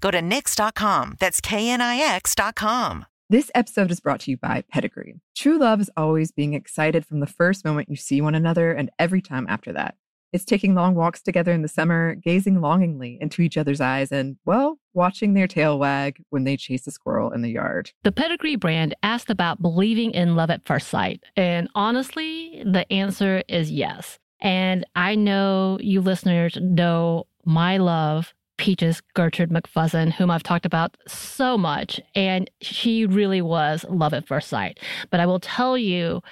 Go 0.00 0.10
to 0.10 0.20
Knix.com. 0.20 1.16
That's 1.18 1.40
KNIX.com. 1.40 3.06
This 3.28 3.50
episode 3.54 3.92
is 3.92 4.00
brought 4.00 4.20
to 4.20 4.32
you 4.32 4.36
by 4.36 4.64
Pedigree. 4.72 5.20
True 5.36 5.56
love 5.56 5.80
is 5.80 5.90
always 5.96 6.32
being 6.32 6.54
excited 6.54 7.06
from 7.06 7.20
the 7.20 7.28
first 7.28 7.64
moment 7.64 7.88
you 7.88 7.94
see 7.94 8.20
one 8.20 8.34
another 8.34 8.72
and 8.72 8.90
every 8.98 9.22
time 9.22 9.46
after 9.48 9.72
that. 9.72 9.94
It's 10.32 10.44
taking 10.44 10.74
long 10.74 10.94
walks 10.94 11.22
together 11.22 11.52
in 11.52 11.62
the 11.62 11.68
summer, 11.68 12.14
gazing 12.14 12.60
longingly 12.60 13.18
into 13.20 13.42
each 13.42 13.56
other's 13.56 13.80
eyes, 13.80 14.12
and, 14.12 14.36
well, 14.44 14.78
watching 14.94 15.34
their 15.34 15.48
tail 15.48 15.78
wag 15.78 16.22
when 16.30 16.44
they 16.44 16.56
chase 16.56 16.86
a 16.86 16.90
squirrel 16.90 17.32
in 17.32 17.42
the 17.42 17.50
yard. 17.50 17.92
The 18.04 18.12
Pedigree 18.12 18.56
brand 18.56 18.94
asked 19.02 19.30
about 19.30 19.62
believing 19.62 20.12
in 20.12 20.36
love 20.36 20.50
at 20.50 20.66
first 20.66 20.88
sight. 20.88 21.22
And 21.36 21.68
honestly, 21.74 22.62
the 22.64 22.90
answer 22.92 23.42
is 23.48 23.70
yes. 23.70 24.18
And 24.40 24.86
I 24.94 25.16
know 25.16 25.78
you 25.80 26.00
listeners 26.00 26.56
know 26.60 27.26
my 27.44 27.76
love 27.78 28.32
Peaches 28.60 29.00
Gertrude 29.14 29.48
McFuzzin, 29.48 30.12
whom 30.12 30.30
I've 30.30 30.42
talked 30.42 30.66
about 30.66 30.94
so 31.08 31.56
much, 31.56 31.98
and 32.14 32.50
she 32.60 33.06
really 33.06 33.40
was 33.40 33.86
love 33.88 34.12
at 34.12 34.26
first 34.26 34.48
sight. 34.48 34.78
But 35.08 35.18
I 35.18 35.24
will 35.24 35.40
tell 35.40 35.78
you 35.78 36.22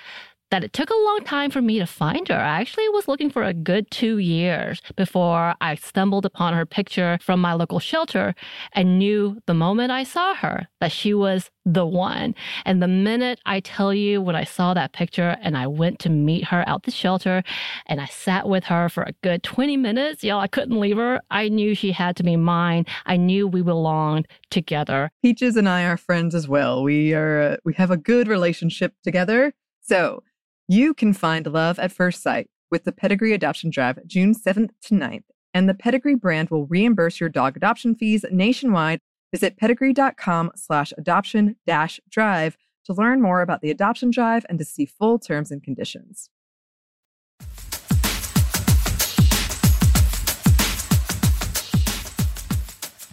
that 0.50 0.64
it 0.64 0.72
took 0.72 0.90
a 0.90 0.94
long 0.94 1.20
time 1.24 1.50
for 1.50 1.60
me 1.60 1.78
to 1.78 1.86
find 1.86 2.28
her. 2.28 2.34
I 2.34 2.60
actually 2.60 2.88
was 2.90 3.08
looking 3.08 3.30
for 3.30 3.42
a 3.42 3.52
good 3.52 3.90
two 3.90 4.18
years 4.18 4.80
before 4.96 5.54
I 5.60 5.74
stumbled 5.74 6.24
upon 6.24 6.54
her 6.54 6.64
picture 6.64 7.18
from 7.20 7.40
my 7.40 7.52
local 7.52 7.78
shelter 7.78 8.34
and 8.72 8.98
knew 8.98 9.40
the 9.46 9.54
moment 9.54 9.90
I 9.90 10.04
saw 10.04 10.34
her 10.34 10.68
that 10.80 10.92
she 10.92 11.12
was 11.12 11.50
the 11.64 11.86
one. 11.86 12.34
And 12.64 12.82
the 12.82 12.88
minute 12.88 13.40
I 13.44 13.60
tell 13.60 13.92
you 13.92 14.22
when 14.22 14.36
I 14.36 14.44
saw 14.44 14.72
that 14.74 14.92
picture 14.92 15.36
and 15.42 15.56
I 15.56 15.66
went 15.66 15.98
to 16.00 16.08
meet 16.08 16.44
her 16.44 16.64
out 16.66 16.84
the 16.84 16.90
shelter 16.90 17.42
and 17.86 18.00
I 18.00 18.06
sat 18.06 18.48
with 18.48 18.64
her 18.64 18.88
for 18.88 19.02
a 19.02 19.12
good 19.22 19.42
20 19.42 19.76
minutes, 19.76 20.24
y'all, 20.24 20.40
I 20.40 20.46
couldn't 20.46 20.80
leave 20.80 20.96
her. 20.96 21.20
I 21.30 21.48
knew 21.48 21.74
she 21.74 21.92
had 21.92 22.16
to 22.16 22.22
be 22.22 22.36
mine. 22.36 22.86
I 23.04 23.16
knew 23.16 23.46
we 23.46 23.62
belonged 23.62 24.28
together. 24.50 25.10
Peaches 25.22 25.56
and 25.56 25.68
I 25.68 25.84
are 25.84 25.96
friends 25.96 26.34
as 26.34 26.48
well. 26.48 26.82
We 26.82 27.12
are 27.12 27.58
we 27.64 27.74
have 27.74 27.90
a 27.90 27.96
good 27.96 28.28
relationship 28.28 28.94
together. 29.04 29.52
So, 29.82 30.22
you 30.70 30.92
can 30.92 31.14
find 31.14 31.46
love 31.46 31.78
at 31.78 31.90
first 31.90 32.22
sight 32.22 32.50
with 32.70 32.84
the 32.84 32.92
Pedigree 32.92 33.32
Adoption 33.32 33.70
Drive 33.70 33.98
June 34.06 34.34
7th 34.34 34.68
to 34.82 34.94
9th, 34.94 35.24
and 35.54 35.66
the 35.66 35.72
Pedigree 35.72 36.14
brand 36.14 36.50
will 36.50 36.66
reimburse 36.66 37.18
your 37.18 37.30
dog 37.30 37.56
adoption 37.56 37.94
fees 37.94 38.22
nationwide. 38.30 39.00
Visit 39.32 39.56
pedigree.com 39.56 40.52
slash 40.56 40.92
adoption 40.98 41.56
dash 41.66 42.00
drive 42.10 42.58
to 42.84 42.92
learn 42.92 43.22
more 43.22 43.40
about 43.40 43.62
the 43.62 43.70
adoption 43.70 44.10
drive 44.10 44.44
and 44.50 44.58
to 44.58 44.64
see 44.64 44.84
full 44.84 45.18
terms 45.18 45.50
and 45.50 45.62
conditions. 45.62 46.28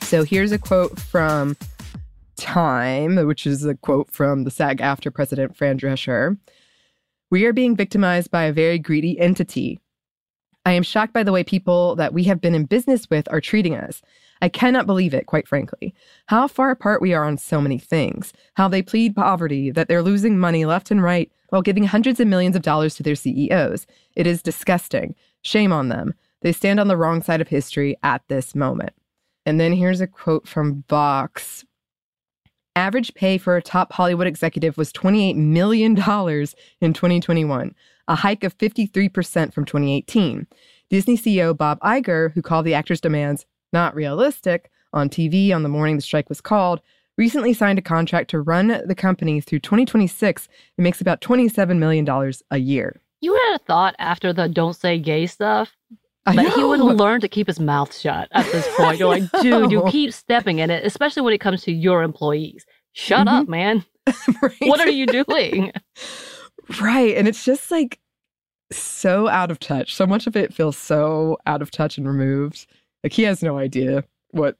So 0.02 0.24
here's 0.24 0.52
a 0.52 0.60
quote 0.60 1.00
from 1.00 1.56
Time, 2.36 3.16
which 3.26 3.48
is 3.48 3.64
a 3.64 3.76
quote 3.76 4.12
from 4.12 4.44
the 4.44 4.52
SAG 4.52 4.80
AFTRA 4.80 5.14
president 5.14 5.56
Fran 5.58 5.80
Drescher. 5.80 6.38
We 7.36 7.44
are 7.44 7.52
being 7.52 7.76
victimized 7.76 8.32
by 8.32 8.44
a 8.44 8.54
very 8.54 8.80
greedy 8.80 9.20
entity. 9.20 9.82
I 10.66 10.72
am 10.72 10.84
shocked 10.84 11.12
by 11.12 11.24
the 11.24 11.34
way 11.34 11.44
people 11.44 11.94
that 11.98 12.14
we 12.14 12.24
have 12.24 12.40
been 12.40 12.56
in 12.56 12.64
business 12.64 13.10
with 13.10 13.28
are 13.30 13.42
treating 13.42 13.76
us. 13.76 14.02
I 14.42 14.48
cannot 14.48 14.86
believe 14.86 15.14
it, 15.14 15.26
quite 15.26 15.46
frankly. 15.46 15.94
How 16.28 16.48
far 16.48 16.72
apart 16.72 17.02
we 17.02 17.14
are 17.14 17.26
on 17.26 17.38
so 17.38 17.60
many 17.60 17.78
things. 17.78 18.32
How 18.54 18.70
they 18.70 18.82
plead 18.82 19.18
poverty, 19.18 19.70
that 19.70 19.90
they're 19.90 20.02
losing 20.02 20.40
money 20.40 20.64
left 20.64 20.92
and 20.92 21.04
right 21.04 21.30
while 21.50 21.62
giving 21.62 21.84
hundreds 21.84 22.22
of 22.22 22.30
millions 22.30 22.56
of 22.56 22.62
dollars 22.62 22.96
to 22.96 23.04
their 23.04 23.16
CEOs. 23.16 23.86
It 24.16 24.26
is 24.26 24.42
disgusting. 24.42 25.14
Shame 25.42 25.74
on 25.74 25.90
them. 25.90 26.14
They 26.40 26.54
stand 26.54 26.80
on 26.80 26.88
the 26.88 26.96
wrong 26.96 27.22
side 27.22 27.42
of 27.42 27.50
history 27.50 27.98
at 28.02 28.22
this 28.30 28.56
moment. 28.56 28.94
And 29.46 29.60
then 29.60 29.74
here's 29.74 30.00
a 30.00 30.08
quote 30.08 30.48
from 30.48 30.86
Vox 30.88 31.66
Average 32.76 33.14
pay 33.14 33.38
for 33.38 33.56
a 33.56 33.62
top 33.62 33.94
Hollywood 33.94 34.28
executive 34.28 34.78
was 34.78 34.92
$28 34.92 35.38
million 35.38 35.92
in 35.92 35.96
2021, 36.94 37.76
a 38.10 38.16
hike 38.16 38.44
of 38.44 38.58
53% 38.58 39.54
from 39.54 39.64
2018. 39.64 40.46
Disney 40.90 41.18
CEO 41.18 41.56
Bob 41.56 41.80
Iger, 41.80 42.34
who 42.34 42.42
called 42.42 42.66
the 42.66 42.74
actor's 42.74 43.00
demands 43.00 43.46
not 43.72 43.96
realistic 43.96 44.70
on 44.92 45.10
TV 45.10 45.54
on 45.56 45.64
the 45.64 45.70
morning 45.70 45.96
the 45.96 46.02
strike 46.02 46.28
was 46.28 46.42
called, 46.42 46.82
recently 47.18 47.54
signed 47.54 47.80
a 47.80 47.82
contract 47.82 48.30
to 48.32 48.42
run 48.42 48.82
the 48.86 48.96
company 48.96 49.40
through 49.40 49.60
2026 49.60 50.50
and 50.78 50.84
makes 50.84 51.00
about 51.00 51.22
$27 51.22 51.78
million 51.78 52.34
a 52.52 52.58
year. 52.58 53.00
You 53.22 53.34
had 53.34 53.56
a 53.56 53.64
thought 53.64 53.96
after 54.00 54.34
the 54.34 54.50
don't 54.50 54.76
say 54.76 55.00
gay 55.00 55.28
stuff 55.28 55.76
I 56.26 56.36
that 56.36 56.54
he 56.54 56.64
would 56.64 56.80
learn 56.80 57.22
to 57.22 57.28
keep 57.28 57.48
his 57.48 57.60
mouth 57.60 57.96
shut 57.96 58.28
at 58.32 58.46
this 58.52 58.68
point. 58.78 59.00
You're 59.00 59.08
like, 59.10 59.24
dude, 59.42 59.72
you 59.72 59.84
keep 59.90 60.12
stepping 60.14 60.60
in 60.60 60.70
it, 60.72 60.84
especially 60.86 61.22
when 61.22 61.34
it 61.34 61.40
comes 61.40 61.62
to 61.64 61.72
your 61.72 62.02
employees. 62.04 62.66
Shut 62.94 63.28
Mhm. 63.28 63.42
up, 63.42 63.48
man. 63.48 63.86
Right? 64.42 64.54
What 64.62 64.80
are 64.80 64.90
you 64.90 65.06
doing? 65.08 65.72
Right. 66.82 67.16
And 67.18 67.28
it's 67.28 67.44
just 67.44 67.70
like 67.72 68.00
so 68.72 69.28
out 69.28 69.52
of 69.52 69.60
touch. 69.60 69.94
So 69.96 70.08
much 70.08 70.28
of 70.28 70.36
it 70.36 70.54
feels 70.54 70.78
so 70.78 71.38
out 71.46 71.62
of 71.62 71.72
touch 71.72 71.98
and 71.98 72.08
removed. 72.08 72.66
Like 73.04 73.14
he 73.14 73.24
has 73.24 73.44
no 73.44 73.58
idea 73.58 74.04
what 74.32 74.58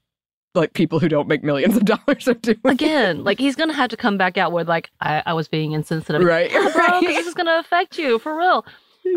like 0.54 0.74
people 0.74 1.00
who 1.00 1.10
don't 1.10 1.28
make 1.28 1.44
millions 1.44 1.76
of 1.76 1.86
dollars 1.86 2.28
are 2.28 2.34
doing. 2.36 2.60
Again, 2.64 3.24
like 3.24 3.40
he's 3.40 3.56
gonna 3.56 3.74
have 3.74 3.90
to 3.90 3.98
come 3.98 4.18
back 4.18 4.38
out 4.38 4.52
with 4.52 4.70
like, 4.70 4.90
I, 5.02 5.24
I 5.26 5.34
was 5.34 5.48
being 5.48 5.72
insensitive. 5.74 6.22
Right. 6.22 6.52
Yeah, 6.52 6.70
bro, 6.74 6.86
right. 6.86 7.02
this 7.02 7.26
is 7.28 7.34
gonna 7.34 7.58
affect 7.60 7.98
you 7.98 8.20
for 8.20 8.38
real. 8.38 8.66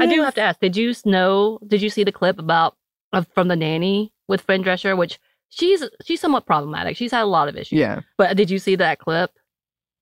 I 0.00 0.06
do 0.06 0.22
have 0.22 0.34
to 0.34 0.40
ask, 0.40 0.60
did 0.60 0.76
you 0.76 0.94
know 1.04 1.58
did 1.66 1.82
you 1.82 1.90
see 1.90 2.04
the 2.04 2.12
clip 2.12 2.38
about 2.38 2.76
of, 3.12 3.26
from 3.34 3.48
the 3.48 3.56
nanny 3.56 4.12
with 4.28 4.42
Fran 4.42 4.62
Drescher, 4.62 4.96
which 4.96 5.18
she's 5.48 5.82
she's 6.04 6.20
somewhat 6.20 6.46
problematic. 6.46 6.96
She's 6.96 7.10
had 7.12 7.22
a 7.22 7.26
lot 7.26 7.48
of 7.48 7.56
issues. 7.56 7.78
Yeah. 7.78 8.00
But 8.16 8.36
did 8.36 8.50
you 8.50 8.58
see 8.58 8.76
that 8.76 8.98
clip? 8.98 9.30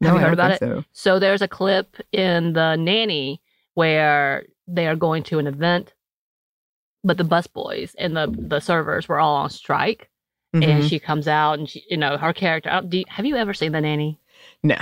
No, 0.01 0.09
Have 0.09 0.17
you 0.17 0.21
I 0.21 0.25
heard 0.25 0.33
about 0.35 0.59
think 0.59 0.61
So. 0.61 0.85
So 0.93 1.19
there's 1.19 1.41
a 1.43 1.49
clip 1.49 1.97
in 2.13 2.53
the 2.53 2.77
nanny 2.77 3.41
where 3.75 4.45
they 4.67 4.87
are 4.89 4.97
going 4.97 5.23
to 5.25 5.39
an 5.39 5.47
event, 5.47 5.95
but 7.05 7.17
the 7.17 7.25
busboys 7.25 7.95
and 7.99 8.17
the 8.17 8.27
the 8.37 8.61
servers 8.61 9.09
were 9.09 9.21
all 9.21 9.37
on 9.37 9.51
strike, 9.51 10.11
and 10.53 10.65
Mhm. 10.65 10.89
she 10.89 10.99
comes 10.99 11.29
out 11.29 11.59
and 11.59 11.69
she, 11.69 11.85
you 11.89 11.97
know, 11.97 12.17
her 12.17 12.33
character. 12.33 12.71
uh, 12.71 12.81
Do 12.81 12.99
you, 12.99 13.05
have 13.09 13.25
you 13.27 13.37
ever 13.37 13.55
seen 13.55 13.73
the 13.73 13.81
nanny? 13.81 14.19
No. 14.63 14.77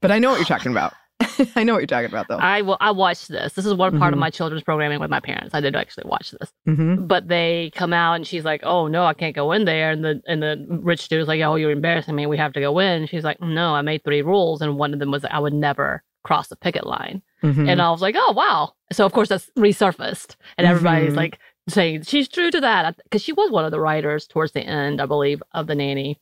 But 0.00 0.10
I 0.12 0.18
know 0.18 0.30
what 0.30 0.38
you're 0.38 0.46
talking 0.46 0.72
about. 0.72 0.94
I 1.56 1.64
know 1.64 1.72
what 1.74 1.80
you're 1.80 1.86
talking 1.86 2.08
about, 2.10 2.28
though. 2.28 2.36
I 2.36 2.62
will. 2.62 2.76
I 2.80 2.90
watched 2.90 3.28
this. 3.28 3.52
This 3.54 3.66
is 3.66 3.74
one 3.74 3.98
part 3.98 4.12
of 4.12 4.16
Mhm. 4.18 4.20
my 4.20 4.30
children's 4.30 4.62
programming 4.62 5.00
with 5.00 5.10
my 5.10 5.20
parents. 5.20 5.54
I 5.54 5.60
did 5.60 5.74
actually 5.74 6.04
watch 6.08 6.30
this. 6.32 6.52
mm-hmm. 6.66 7.06
But 7.06 7.28
they 7.28 7.70
come 7.74 7.92
out 7.92 8.14
and 8.14 8.26
she's 8.26 8.44
like, 8.44 8.60
"Oh 8.64 8.86
no, 8.86 9.04
I 9.04 9.14
can't 9.14 9.34
go 9.34 9.52
in 9.52 9.64
there." 9.64 9.90
And 9.90 10.04
the 10.04 10.22
and 10.28 10.42
the 10.42 10.64
rich 10.68 11.08
dude's 11.08 11.26
like, 11.28 11.40
"Oh, 11.40 11.56
you're 11.56 11.70
embarrassing 11.72 12.14
me. 12.14 12.26
We 12.26 12.36
have 12.38 12.52
to 12.54 12.60
go 12.60 12.78
in." 12.78 13.06
she's 13.06 13.24
like, 13.24 13.40
"No, 13.40 13.74
I 13.74 13.82
made 13.82 14.04
three 14.04 14.22
rules, 14.22 14.60
and 14.62 14.78
one 14.78 14.92
of 14.92 15.00
them 15.00 15.10
was 15.10 15.24
I 15.24 15.38
would 15.38 15.52
never 15.54 16.02
cross 16.24 16.48
the 16.48 16.56
picket 16.56 16.86
line." 16.86 17.22
Mm-hmm. 17.42 17.68
And 17.68 17.82
I 17.82 17.90
was 17.90 18.02
like, 18.02 18.14
"Oh 18.16 18.32
wow!" 18.32 18.74
So 18.92 19.04
of 19.04 19.12
course 19.12 19.28
that's 19.28 19.50
resurfaced, 19.58 20.36
and 20.56 20.66
everybody's 20.66 21.14
Mhm. 21.14 21.16
like 21.16 21.38
saying 21.68 22.02
she's 22.02 22.28
true 22.28 22.50
to 22.50 22.60
that 22.60 22.96
because 23.04 23.22
she 23.22 23.32
was 23.32 23.50
one 23.50 23.64
of 23.64 23.70
the 23.72 23.80
writers 23.80 24.26
towards 24.26 24.52
the 24.52 24.62
end, 24.62 25.00
I 25.00 25.06
believe, 25.06 25.42
of 25.52 25.66
the 25.66 25.74
nanny. 25.74 26.18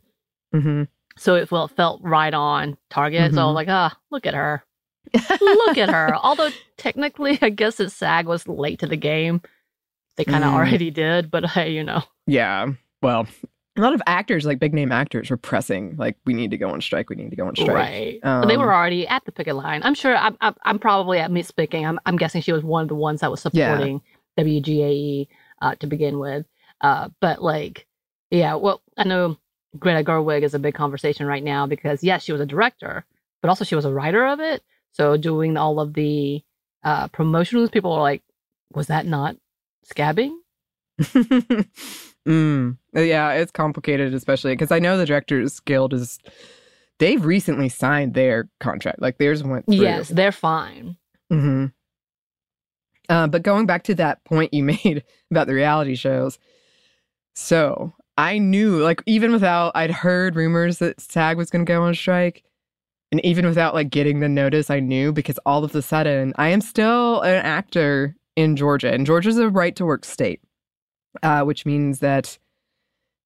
mm-hmm. 0.54 0.84
So 1.18 1.34
it 1.34 1.48
felt 1.48 1.70
felt 1.72 2.00
right 2.02 2.32
on 2.34 2.76
target. 2.90 3.32
So 3.34 3.40
I 3.40 3.44
was 3.46 3.52
Mhm. 3.52 3.54
like, 3.54 3.68
"Ah, 3.68 3.96
look 4.10 4.26
at 4.26 4.34
her." 4.34 4.62
Look 5.14 5.78
at 5.78 5.90
her. 5.90 6.14
Although 6.16 6.50
technically, 6.76 7.38
I 7.42 7.50
guess 7.50 7.76
that 7.76 7.90
SAG 7.90 8.26
was 8.26 8.46
late 8.48 8.78
to 8.80 8.86
the 8.86 8.96
game. 8.96 9.40
They 10.16 10.24
kind 10.24 10.44
of 10.44 10.50
Mm. 10.50 10.54
already 10.54 10.90
did, 10.90 11.30
but 11.30 11.44
hey, 11.46 11.72
you 11.72 11.84
know. 11.84 12.02
Yeah. 12.26 12.68
Well, 13.02 13.26
a 13.76 13.80
lot 13.82 13.92
of 13.92 14.00
actors, 14.06 14.46
like 14.46 14.58
big 14.58 14.72
name 14.72 14.90
actors, 14.90 15.28
were 15.28 15.36
pressing, 15.36 15.94
like, 15.98 16.16
we 16.24 16.32
need 16.32 16.50
to 16.52 16.56
go 16.56 16.70
on 16.70 16.80
strike. 16.80 17.10
We 17.10 17.16
need 17.16 17.28
to 17.30 17.36
go 17.36 17.46
on 17.46 17.54
strike. 17.54 17.68
Right. 17.74 18.18
But 18.22 18.46
they 18.46 18.54
Um, 18.54 18.60
were 18.62 18.74
already 18.74 19.06
at 19.06 19.24
the 19.26 19.32
picket 19.32 19.54
line. 19.56 19.82
I'm 19.84 19.94
sure. 19.94 20.16
I'm. 20.16 20.36
I'm, 20.40 20.54
I'm 20.64 20.78
probably 20.78 21.18
at 21.18 21.30
misspeaking. 21.30 21.86
I'm. 21.86 22.00
I'm 22.06 22.16
guessing 22.16 22.40
she 22.40 22.52
was 22.52 22.62
one 22.64 22.82
of 22.82 22.88
the 22.88 22.94
ones 22.94 23.20
that 23.20 23.30
was 23.30 23.46
Yeah. 23.52 23.72
supporting 23.74 24.00
WGAE 24.38 25.28
uh, 25.62 25.74
to 25.76 25.86
begin 25.86 26.18
with. 26.18 26.46
Uh, 26.80 27.08
but 27.20 27.42
like, 27.42 27.86
yeah. 28.30 28.54
Well, 28.54 28.80
I 28.96 29.04
know 29.04 29.36
Greta 29.78 30.02
Gerwig 30.02 30.42
is 30.42 30.54
a 30.54 30.58
big 30.58 30.74
conversation 30.74 31.26
right 31.26 31.44
now 31.44 31.66
because 31.66 32.02
yes, 32.02 32.22
she 32.24 32.32
was 32.32 32.40
a 32.40 32.46
director, 32.46 33.04
but 33.42 33.48
also 33.48 33.64
she 33.64 33.74
was 33.74 33.84
a 33.84 33.92
writer 33.92 34.26
of 34.26 34.40
it. 34.40 34.62
So 34.96 35.18
doing 35.18 35.58
all 35.58 35.78
of 35.78 35.92
the 35.92 36.42
uh, 36.82 37.08
promotions, 37.08 37.68
people 37.68 37.94
were 37.94 38.00
like, 38.00 38.22
"Was 38.74 38.86
that 38.86 39.04
not 39.04 39.36
scabbing?" 39.84 40.34
mm. 41.02 42.78
Yeah, 42.94 43.32
it's 43.32 43.52
complicated, 43.52 44.14
especially 44.14 44.54
because 44.54 44.72
I 44.72 44.78
know 44.78 44.96
the 44.96 45.04
Directors 45.04 45.60
Guild 45.60 45.92
is, 45.92 46.18
they've 46.98 47.22
recently 47.22 47.68
signed 47.68 48.14
their 48.14 48.48
contract. 48.58 49.02
Like 49.02 49.18
theirs 49.18 49.42
went 49.42 49.66
through. 49.66 49.76
Yes, 49.76 50.08
they're 50.08 50.32
fine. 50.32 50.96
hmm 51.30 51.66
Uh, 53.10 53.26
but 53.26 53.42
going 53.42 53.66
back 53.66 53.82
to 53.84 53.94
that 53.96 54.24
point 54.24 54.54
you 54.54 54.62
made 54.84 55.04
about 55.30 55.46
the 55.46 55.54
reality 55.54 55.94
shows, 55.94 56.38
so 57.34 57.92
I 58.16 58.38
knew, 58.38 58.78
like, 58.82 59.02
even 59.04 59.30
without, 59.30 59.72
I'd 59.74 59.90
heard 59.90 60.36
rumors 60.36 60.78
that 60.78 61.02
SAG 61.02 61.36
was 61.36 61.50
going 61.50 61.66
to 61.66 61.70
go 61.70 61.82
on 61.82 61.94
strike. 61.94 62.42
And 63.12 63.24
even 63.24 63.46
without 63.46 63.74
like 63.74 63.90
getting 63.90 64.20
the 64.20 64.28
notice, 64.28 64.70
I 64.70 64.80
knew 64.80 65.12
because 65.12 65.38
all 65.46 65.64
of 65.64 65.74
a 65.74 65.82
sudden 65.82 66.34
I 66.36 66.48
am 66.48 66.60
still 66.60 67.20
an 67.22 67.36
actor 67.44 68.16
in 68.34 68.56
Georgia, 68.56 68.92
and 68.92 69.06
Georgia's 69.06 69.38
a 69.38 69.48
right 69.48 69.74
to 69.76 69.86
work 69.86 70.04
state, 70.04 70.40
uh, 71.22 71.42
which 71.42 71.64
means 71.64 72.00
that 72.00 72.38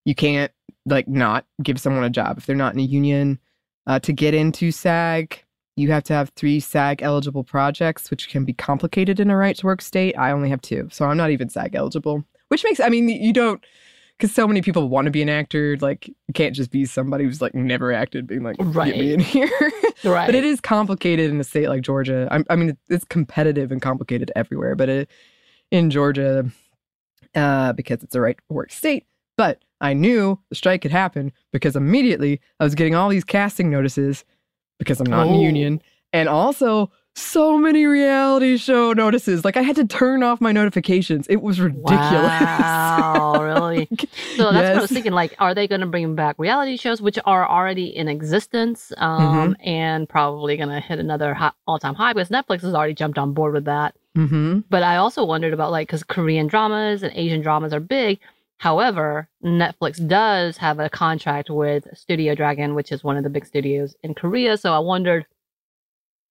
you 0.05 0.15
can't 0.15 0.53
like 0.87 1.09
not 1.09 1.47
give 1.63 1.81
someone 1.81 2.05
a 2.05 2.11
job 2.11 2.39
if 2.39 2.47
they're 2.47 2.57
not 2.57 2.75
in 2.75 2.81
a 2.81 2.85
union. 2.85 3.39
Uh, 3.87 3.99
to 3.99 4.13
get 4.13 4.35
into 4.35 4.71
SAG, 4.71 5.43
you 5.77 5.91
have 5.91 6.05
to 6.05 6.13
have 6.13 6.31
three 6.37 6.61
SAG 6.61 7.03
eligible 7.03 7.43
projects, 7.43 8.11
which 8.11 8.29
can 8.29 8.45
be 8.45 8.53
complicated 8.53 9.19
in 9.19 9.31
a 9.31 9.37
right 9.37 9.57
to 9.57 9.67
work 9.67 9.81
state. 9.81 10.17
I 10.17 10.31
only 10.31 10.51
have 10.51 10.61
two, 10.61 10.89
so 10.93 11.07
I'm 11.07 11.17
not 11.17 11.31
even 11.31 11.49
SAG 11.49 11.75
eligible, 11.75 12.23
which 12.49 12.63
makes, 12.63 12.81
I 12.81 12.89
mean, 12.89 13.09
you 13.09 13.33
don't, 13.33 13.65
because 14.21 14.35
so 14.35 14.47
many 14.47 14.61
people 14.61 14.89
want 14.91 15.07
to 15.07 15.11
be 15.11 15.23
an 15.23 15.29
actor. 15.31 15.77
Like, 15.81 16.07
you 16.09 16.35
can't 16.35 16.55
just 16.55 16.71
be 16.71 16.85
somebody 16.85 17.25
who's 17.25 17.41
like 17.41 17.55
never 17.55 17.91
acted, 17.93 18.27
being 18.27 18.43
like, 18.43 18.59
get 18.59 18.67
me 18.67 18.73
Right. 18.75 18.95
in 18.95 19.21
here. 19.21 19.49
Right. 20.05 20.27
But 20.27 20.35
it 20.35 20.45
is 20.45 20.61
complicated 20.61 21.31
in 21.31 21.41
a 21.41 21.45
state 21.45 21.69
like 21.69 21.83
Georgia. 21.83 22.29
I, 22.31 22.43
I 22.51 22.57
mean, 22.57 22.77
it's 22.89 23.05
competitive 23.05 23.73
and 23.73 23.81
complicated 23.83 24.31
everywhere, 24.37 24.75
but 24.77 24.89
it, 24.89 25.11
in 25.71 25.91
Georgia, 25.91 26.51
uh, 27.35 27.73
because 27.75 28.03
it's 28.03 28.15
a 28.15 28.21
right 28.21 28.37
to 28.49 28.55
work 28.55 28.73
state. 28.73 29.07
But 29.37 29.63
I 29.81 29.95
knew 29.95 30.39
the 30.49 30.55
strike 30.55 30.83
could 30.83 30.91
happen 30.91 31.33
because 31.53 31.77
immediately 31.77 32.41
I 32.61 32.65
was 32.65 32.75
getting 32.75 32.95
all 32.95 33.09
these 33.09 33.25
casting 33.25 33.71
notices 33.71 34.25
because 34.79 35.01
I'm 35.01 35.09
not 35.11 35.27
in 35.27 35.35
Oh. 35.35 35.37
the 35.39 35.43
union, 35.45 35.81
and 36.13 36.29
also 36.29 36.91
so 37.17 37.59
many 37.59 37.85
reality 37.87 38.57
show 38.57 38.93
notices. 38.93 39.45
Like 39.45 39.57
I 39.57 39.63
had 39.63 39.77
to 39.77 39.87
turn 39.87 40.23
off 40.23 40.41
my 40.41 40.53
notifications. 40.53 41.27
It 41.29 41.43
was 41.43 41.61
ridiculous. 41.61 42.01
Wow, 42.01 43.43
really? 43.43 43.89
So 44.37 44.53
that's 44.53 44.69
what 44.71 44.79
I 44.79 44.81
was 44.81 44.91
thinking. 44.91 45.13
Like, 45.13 45.35
are 45.39 45.55
they 45.55 45.69
going 45.69 45.81
to 45.83 45.87
bring 45.87 46.15
back 46.15 46.37
reality 46.39 46.77
shows, 46.77 47.03
which 47.03 47.19
are 47.25 47.49
already 47.49 47.87
in 47.95 48.09
existence, 48.09 48.93
um, 48.97 49.21
Mm-hmm. 49.21 49.69
and 49.69 50.09
probably 50.09 50.57
going 50.57 50.69
to 50.71 50.81
hit 50.81 50.99
another 50.99 51.35
hi- 51.35 51.53
all-time 51.67 51.95
high 51.95 52.13
because 52.13 52.29
Netflix 52.31 52.63
has 52.63 52.75
already 52.75 52.95
jumped 52.95 53.19
on 53.19 53.33
board 53.35 53.55
with 53.55 53.65
that. 53.67 53.95
mm-hmm. 54.17 54.61
But 54.71 54.83
I 54.83 54.97
also 54.97 55.25
wondered 55.25 55.53
about 55.53 55.71
like 55.73 55.89
because 55.89 56.03
Korean 56.05 56.47
dramas 56.47 57.03
and 57.03 57.13
Asian 57.15 57.41
dramas 57.43 57.73
are 57.73 57.81
big. 57.81 58.19
However, 58.59 59.27
Netflix 59.45 60.07
does 60.07 60.57
have 60.59 60.79
a 60.79 60.91
contract 60.91 61.49
with 61.51 61.87
Studio 61.97 62.35
Dragon, 62.35 62.75
which 62.75 62.93
is 62.93 63.03
one 63.03 63.17
of 63.17 63.25
the 63.25 63.31
big 63.31 63.47
studios 63.47 63.95
in 64.03 64.15
Korea. 64.15 64.57
So 64.59 64.75
I 64.75 64.79
wondered 64.79 65.25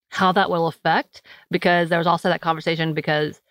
how 0.10 0.32
that 0.32 0.50
will 0.50 0.68
affect 0.68 1.22
because 1.52 1.90
there 1.90 2.00
was 2.00 2.08
also 2.08 2.30
that 2.30 2.42
conversation 2.42 2.94
because 2.94 3.42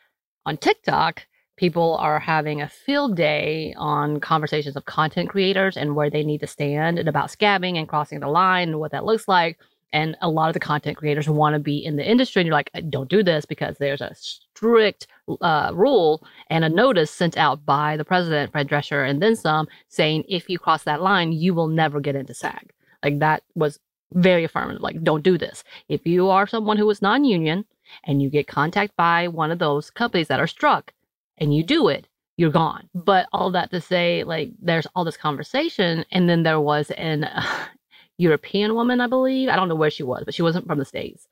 on 0.44 0.56
TikTok, 0.56 1.26
people 1.56 1.96
are 1.96 2.18
having 2.20 2.62
a 2.62 2.68
field 2.68 3.16
day 3.16 3.74
on 3.76 4.20
conversations 4.20 4.76
of 4.76 4.84
content 4.84 5.28
creators 5.28 5.76
and 5.76 5.94
where 5.94 6.08
they 6.08 6.22
need 6.22 6.40
to 6.40 6.46
stand 6.46 6.98
and 6.98 7.08
about 7.08 7.28
scabbing 7.28 7.76
and 7.76 7.88
crossing 7.88 8.20
the 8.20 8.28
line 8.28 8.68
and 8.68 8.80
what 8.80 8.92
that 8.92 9.04
looks 9.04 9.28
like. 9.28 9.58
And 9.92 10.16
a 10.20 10.28
lot 10.28 10.48
of 10.48 10.54
the 10.54 10.60
content 10.60 10.98
creators 10.98 11.28
want 11.28 11.54
to 11.54 11.58
be 11.58 11.78
in 11.84 11.96
the 11.96 12.08
industry. 12.08 12.40
And 12.40 12.46
you're 12.46 12.54
like, 12.54 12.70
don't 12.90 13.08
do 13.08 13.22
this 13.22 13.46
because 13.46 13.76
there's 13.78 14.02
a 14.02 14.14
strict 14.14 15.06
uh, 15.40 15.72
rule 15.74 16.22
and 16.50 16.64
a 16.64 16.68
notice 16.68 17.10
sent 17.10 17.36
out 17.38 17.64
by 17.64 17.96
the 17.96 18.04
president, 18.04 18.52
Fred 18.52 18.68
Drescher, 18.68 19.08
and 19.08 19.22
then 19.22 19.34
some 19.34 19.66
saying 19.88 20.24
if 20.28 20.48
you 20.48 20.58
cross 20.58 20.84
that 20.84 21.02
line, 21.02 21.32
you 21.32 21.54
will 21.54 21.68
never 21.68 22.00
get 22.00 22.16
into 22.16 22.34
SAG. 22.34 22.72
Like 23.02 23.18
that 23.20 23.42
was 23.54 23.78
very 24.14 24.44
affirmative. 24.44 24.82
Like, 24.82 25.02
don't 25.02 25.22
do 25.24 25.38
this. 25.38 25.64
If 25.88 26.06
you 26.06 26.28
are 26.30 26.46
someone 26.46 26.76
who 26.78 26.88
is 26.90 27.02
non 27.02 27.24
union 27.24 27.64
and 28.04 28.22
you 28.22 28.30
get 28.30 28.46
contacted 28.48 28.96
by 28.96 29.28
one 29.28 29.50
of 29.50 29.58
those 29.58 29.90
companies 29.90 30.28
that 30.28 30.40
are 30.40 30.46
struck 30.46 30.92
and 31.38 31.54
you 31.54 31.62
do 31.64 31.88
it, 31.88 32.08
you're 32.36 32.50
gone. 32.50 32.88
But 32.94 33.28
all 33.32 33.50
that 33.52 33.70
to 33.72 33.80
say, 33.80 34.24
like, 34.24 34.50
there's 34.60 34.86
all 34.94 35.04
this 35.04 35.16
conversation. 35.16 36.04
And 36.12 36.28
then 36.28 36.42
there 36.44 36.60
was 36.60 36.90
an 36.92 37.28
European 38.18 38.74
woman, 38.74 39.00
I 39.00 39.08
believe. 39.08 39.48
I 39.50 39.56
don't 39.56 39.68
know 39.68 39.74
where 39.76 39.90
she 39.90 40.04
was, 40.04 40.24
but 40.24 40.34
she 40.34 40.42
wasn't 40.42 40.66
from 40.66 40.78
the 40.78 40.84
States, 40.86 41.28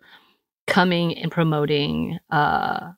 coming 0.68 1.16
and 1.18 1.32
promoting 1.32 2.18
uh, 2.30 2.92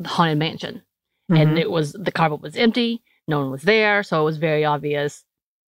the 0.00 0.08
Haunted 0.08 0.38
Mansion. 0.38 0.82
And 1.30 1.58
Mhm. 1.58 1.60
it 1.60 1.70
was 1.72 1.92
the 1.94 2.12
carpet 2.12 2.42
was 2.42 2.56
empty, 2.56 3.02
no 3.28 3.40
one 3.40 3.52
was 3.52 3.64
there. 3.64 4.04
So 4.04 4.22
it 4.22 4.26
was 4.26 4.38
very 4.38 4.64
obvious 4.64 5.25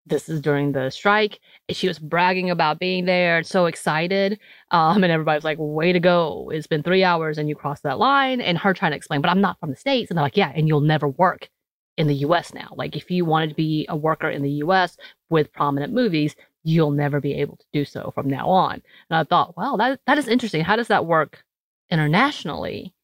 this 0.08 0.28
is 0.28 0.40
during 0.40 0.72
the 0.72 0.90
strike. 0.90 1.40
She 1.70 1.88
was 1.88 1.98
bragging 1.98 2.50
about 2.50 2.78
being 2.78 3.04
there 3.04 3.42
so 3.42 3.66
excited. 3.66 4.38
Um, 4.70 5.04
and 5.04 5.12
everybody 5.12 5.36
was 5.36 5.44
like, 5.44 5.58
way 5.60 5.92
to 5.92 6.00
go. 6.00 6.50
It's 6.52 6.66
been 6.66 6.82
three 6.82 7.04
hours 7.04 7.38
and 7.38 7.48
you 7.48 7.54
crossed 7.54 7.82
that 7.82 7.98
line. 7.98 8.40
And 8.40 8.58
her 8.58 8.74
trying 8.74 8.92
to 8.92 8.96
explain, 8.96 9.20
but 9.20 9.30
I'm 9.30 9.40
not 9.40 9.58
from 9.60 9.70
the 9.70 9.76
States. 9.76 10.10
And 10.10 10.16
they're 10.16 10.24
like, 10.24 10.36
yeah, 10.36 10.52
and 10.54 10.68
you'll 10.68 10.80
never 10.80 11.08
work 11.08 11.48
in 11.96 12.06
the 12.06 12.14
US 12.16 12.54
now. 12.54 12.72
Like 12.76 12.96
if 12.96 13.10
you 13.10 13.24
wanted 13.24 13.50
to 13.50 13.54
be 13.54 13.86
a 13.88 13.96
worker 13.96 14.30
in 14.30 14.42
the 14.42 14.50
US 14.62 14.96
with 15.30 15.52
prominent 15.52 15.92
movies, 15.92 16.34
you'll 16.64 16.90
never 16.90 17.20
be 17.20 17.34
able 17.34 17.56
to 17.56 17.66
do 17.72 17.84
so 17.84 18.12
from 18.14 18.28
now 18.28 18.48
on. 18.48 18.74
And 19.10 19.18
I 19.18 19.24
thought, 19.24 19.56
wow, 19.56 19.76
that 19.76 20.00
that 20.06 20.18
is 20.18 20.28
interesting. 20.28 20.62
How 20.62 20.76
does 20.76 20.88
that 20.88 21.06
work 21.06 21.42
internationally 21.90 22.94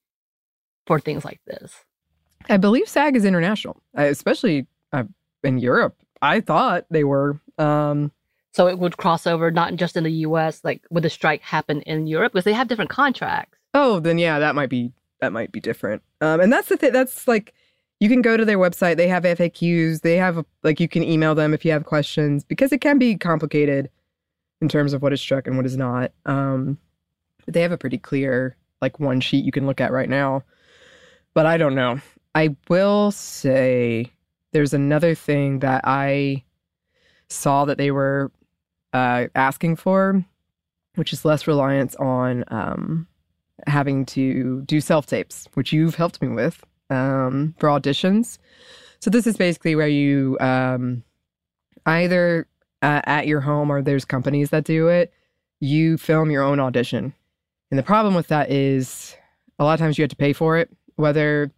for 0.87 1.01
things 1.01 1.25
like 1.25 1.41
this? 1.47 1.85
I 2.49 2.57
believe 2.57 2.89
SAG 2.89 3.17
is 3.17 3.25
international, 3.25 3.83
uh, 3.99 4.03
especially 4.03 4.67
uh, 4.93 5.05
in 5.43 5.59
Europe. 5.59 5.97
I 6.25 6.41
thought 6.41 6.87
they 6.91 7.05
were. 7.05 7.39
Um, 7.59 8.11
So 8.53 8.67
it 8.69 8.79
would 8.79 8.97
cross 8.97 9.27
over 9.27 9.51
not 9.51 9.75
just 9.77 9.97
in 9.97 10.05
the 10.05 10.13
US, 10.29 10.63
like 10.65 10.83
would 10.91 11.05
the 11.05 11.11
strike 11.11 11.43
happen 11.43 11.83
in 11.83 12.07
Europe? 12.07 12.33
Because 12.33 12.45
they 12.45 12.53
have 12.53 12.69
different 12.69 12.91
contracts. 12.91 13.59
oh, 13.75 14.01
then 14.01 14.19
yeah, 14.19 14.39
that 14.39 14.55
might 14.55 14.71
be 14.71 14.93
that 15.21 15.33
might 15.33 15.53
be 15.53 15.61
different. 15.61 16.03
Um, 16.21 16.41
and 16.41 16.53
that's 16.53 16.69
the 16.69 16.77
thing. 16.77 16.93
That's 16.93 17.27
like 17.29 17.53
you 18.01 18.09
can 18.09 18.23
go 18.23 18.37
to 18.37 18.45
their 18.45 18.59
website. 18.59 18.97
They 18.97 19.09
have 19.09 19.25
FAQs. 19.25 20.01
They 20.03 20.17
have 20.17 20.45
like 20.63 20.81
you 20.81 20.89
can 20.89 21.03
email 21.03 21.35
them 21.35 21.53
if 21.55 21.65
you 21.65 21.73
have 21.73 21.85
questions 21.85 22.45
because 22.45 22.73
it 22.73 22.81
can 22.81 22.99
be 22.99 23.17
complicated 23.17 23.91
in 24.61 24.69
terms 24.69 24.93
of 24.93 25.03
what 25.03 25.13
is 25.13 25.21
struck 25.21 25.47
and 25.47 25.57
what 25.57 25.67
is 25.67 25.77
not. 25.77 26.13
Um, 26.27 26.79
but 27.45 27.55
they 27.55 27.63
have 27.63 27.73
a 27.73 27.79
pretty 27.79 27.99
clear 27.99 28.57
like 28.81 28.99
one 29.01 29.21
sheet 29.21 29.45
you 29.45 29.53
can 29.53 29.67
look 29.67 29.81
at 29.81 29.93
right 29.93 30.09
now. 30.09 30.43
But 31.35 31.47
I 31.47 31.57
don't 31.57 31.75
know. 31.75 32.01
I 32.35 32.57
will 32.69 33.11
say 33.11 34.11
there's 34.55 34.73
another 34.73 35.17
thing 35.17 35.59
that 35.59 35.81
I 35.83 36.45
saw 37.29 37.65
that 37.65 37.77
they 37.77 37.91
were 37.91 38.31
uh, 38.93 39.27
asking 39.35 39.77
for, 39.77 40.25
which 40.95 41.13
is 41.13 41.25
less 41.25 41.49
reliance 41.49 41.97
on 41.97 42.45
um, 42.49 43.09
having 43.67 44.07
to 44.07 44.63
do 44.63 44.81
self 44.81 45.07
tapes, 45.07 45.49
which 45.55 45.73
you've 45.73 45.97
helped 45.97 46.23
me 46.23 46.29
with 46.29 46.65
um, 46.89 47.57
for 47.59 47.69
auditions. 47.69 48.39
So 49.01 49.11
this 49.11 49.27
is 49.27 49.37
basically 49.37 49.75
where 49.75 49.89
you 49.89 50.39
um, 50.41 51.03
either 51.85 52.47
uh, 52.81 53.01
at 53.07 53.27
your 53.27 53.41
home 53.41 53.71
or 53.71 53.83
there's 53.83 54.05
companies 54.05 54.51
that 54.51 54.63
do 54.63 54.87
it. 54.87 55.13
You 55.59 55.99
film 55.99 56.31
your 56.31 56.45
own 56.45 56.61
audition, 56.61 57.13
And 57.71 57.79
the 57.79 57.83
problem 57.83 58.15
with 58.15 58.29
that 58.29 58.53
is 58.53 59.17
a 59.59 59.65
lot 59.65 59.75
of 59.75 59.81
times 59.81 59.99
you 59.99 60.03
have 60.03 60.11
to 60.11 60.17
pay 60.17 60.33
for 60.33 60.59
it, 60.59 60.71
whether 60.95 61.51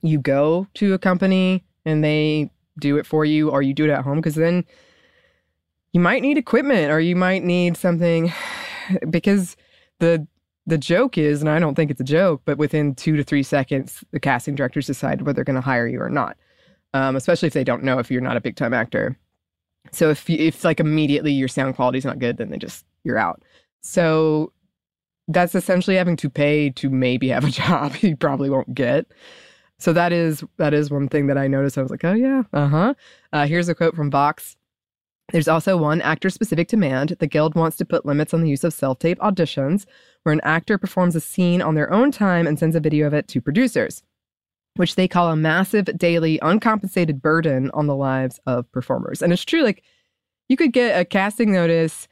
you 0.00 0.18
go 0.18 0.66
to 0.74 0.94
a 0.94 0.98
company 0.98 1.62
and 1.86 2.04
they 2.04 2.50
do 2.78 2.98
it 2.98 3.06
for 3.06 3.24
you 3.24 3.50
or 3.50 3.62
you 3.62 3.72
do 3.72 3.84
it 3.84 3.90
at 3.90 4.02
home, 4.02 4.16
because 4.16 4.34
then 4.34 4.64
you 5.92 6.00
might 6.00 6.20
need 6.20 6.36
equipment 6.36 6.90
or 6.90 7.00
you 7.00 7.16
might 7.16 7.42
need 7.42 7.76
something 7.76 8.30
because 9.10 9.56
the 9.98 10.26
the 10.66 10.76
joke 10.76 11.16
is, 11.16 11.40
and 11.40 11.48
I 11.48 11.60
don't 11.60 11.76
think 11.76 11.90
it's 11.92 12.00
a 12.00 12.04
joke, 12.04 12.42
but 12.44 12.58
within 12.58 12.94
two 12.94 13.16
to 13.16 13.22
three 13.22 13.44
seconds, 13.44 14.02
the 14.10 14.18
casting 14.18 14.56
directors 14.56 14.86
decide 14.86 15.22
whether 15.22 15.36
they're 15.36 15.44
going 15.44 15.54
to 15.54 15.60
hire 15.60 15.86
you 15.86 16.00
or 16.00 16.10
not. 16.10 16.36
Um, 16.92 17.14
especially 17.14 17.46
if 17.46 17.54
they 17.54 17.62
don't 17.62 17.84
know 17.84 17.98
if 17.98 18.10
you're 18.10 18.20
not 18.20 18.36
a 18.36 18.40
big 18.40 18.56
time 18.56 18.74
actor. 18.74 19.16
So 19.92 20.10
if 20.10 20.28
you, 20.28 20.38
if 20.38 20.64
like 20.64 20.80
immediately 20.80 21.32
your 21.32 21.48
sound 21.48 21.76
quality 21.76 21.98
is 21.98 22.04
not 22.04 22.18
good, 22.18 22.36
then 22.38 22.50
they 22.50 22.58
just 22.58 22.84
you're 23.04 23.18
out. 23.18 23.42
So 23.82 24.52
that's 25.28 25.54
essentially 25.54 25.96
having 25.96 26.16
to 26.16 26.30
pay 26.30 26.70
to 26.70 26.90
maybe 26.90 27.28
have 27.28 27.44
a 27.44 27.50
job 27.50 27.96
you 27.96 28.16
probably 28.16 28.50
won't 28.50 28.74
get. 28.74 29.06
So 29.78 29.92
that 29.92 30.12
is 30.12 30.42
that 30.56 30.72
is 30.72 30.90
one 30.90 31.08
thing 31.08 31.26
that 31.26 31.38
I 31.38 31.48
noticed. 31.48 31.76
I 31.76 31.82
was 31.82 31.90
like, 31.90 32.04
oh 32.04 32.14
yeah, 32.14 32.44
uh-huh. 32.52 32.94
Uh, 33.32 33.46
here's 33.46 33.68
a 33.68 33.74
quote 33.74 33.94
from 33.94 34.10
Vox. 34.10 34.56
There's 35.32 35.48
also 35.48 35.76
one 35.76 36.00
actor 36.02 36.30
specific 36.30 36.68
demand. 36.68 37.16
The 37.18 37.26
Guild 37.26 37.54
wants 37.56 37.76
to 37.78 37.84
put 37.84 38.06
limits 38.06 38.32
on 38.32 38.42
the 38.42 38.48
use 38.48 38.64
of 38.64 38.72
self 38.72 38.98
tape 38.98 39.18
auditions, 39.18 39.84
where 40.22 40.32
an 40.32 40.40
actor 40.44 40.78
performs 40.78 41.16
a 41.16 41.20
scene 41.20 41.60
on 41.60 41.74
their 41.74 41.92
own 41.92 42.10
time 42.10 42.46
and 42.46 42.58
sends 42.58 42.76
a 42.76 42.80
video 42.80 43.06
of 43.06 43.14
it 43.14 43.28
to 43.28 43.40
producers, 43.40 44.02
which 44.76 44.94
they 44.94 45.08
call 45.08 45.30
a 45.30 45.36
massive 45.36 45.86
daily 45.98 46.38
uncompensated 46.40 47.20
burden 47.20 47.70
on 47.74 47.86
the 47.86 47.96
lives 47.96 48.40
of 48.46 48.70
performers. 48.72 49.20
And 49.20 49.32
it's 49.32 49.44
true, 49.44 49.62
like, 49.62 49.82
you 50.48 50.56
could 50.56 50.72
get 50.72 50.98
a 50.98 51.04
casting 51.04 51.52
notice 51.52 52.06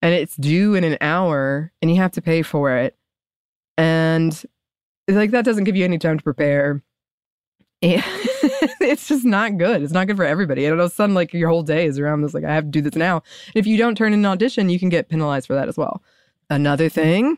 and 0.00 0.14
it's 0.14 0.36
due 0.36 0.74
in 0.74 0.84
an 0.84 0.98
hour 1.00 1.72
and 1.82 1.90
you 1.90 1.96
have 1.96 2.12
to 2.12 2.22
pay 2.22 2.42
for 2.42 2.70
it. 2.76 2.96
And 3.76 4.40
like, 5.08 5.30
that 5.30 5.44
doesn't 5.44 5.64
give 5.64 5.76
you 5.76 5.84
any 5.84 5.98
time 5.98 6.18
to 6.18 6.24
prepare. 6.24 6.82
It's 8.80 9.08
just 9.08 9.24
not 9.24 9.58
good. 9.58 9.82
It's 9.82 9.92
not 9.92 10.06
good 10.06 10.16
for 10.16 10.24
everybody. 10.24 10.64
And 10.64 10.74
all 10.74 10.86
of 10.86 10.92
a 10.92 10.94
sudden, 10.94 11.14
like 11.14 11.32
your 11.32 11.48
whole 11.48 11.62
day 11.62 11.86
is 11.86 11.98
around 11.98 12.22
this, 12.22 12.34
like, 12.34 12.44
I 12.44 12.54
have 12.54 12.64
to 12.64 12.70
do 12.70 12.80
this 12.80 12.94
now. 12.94 13.16
And 13.46 13.56
if 13.56 13.66
you 13.66 13.76
don't 13.76 13.96
turn 13.96 14.12
in 14.12 14.20
an 14.20 14.26
audition, 14.26 14.68
you 14.68 14.78
can 14.78 14.88
get 14.88 15.08
penalized 15.08 15.46
for 15.46 15.54
that 15.54 15.68
as 15.68 15.76
well. 15.76 16.02
Another 16.48 16.88
thing, 16.88 17.36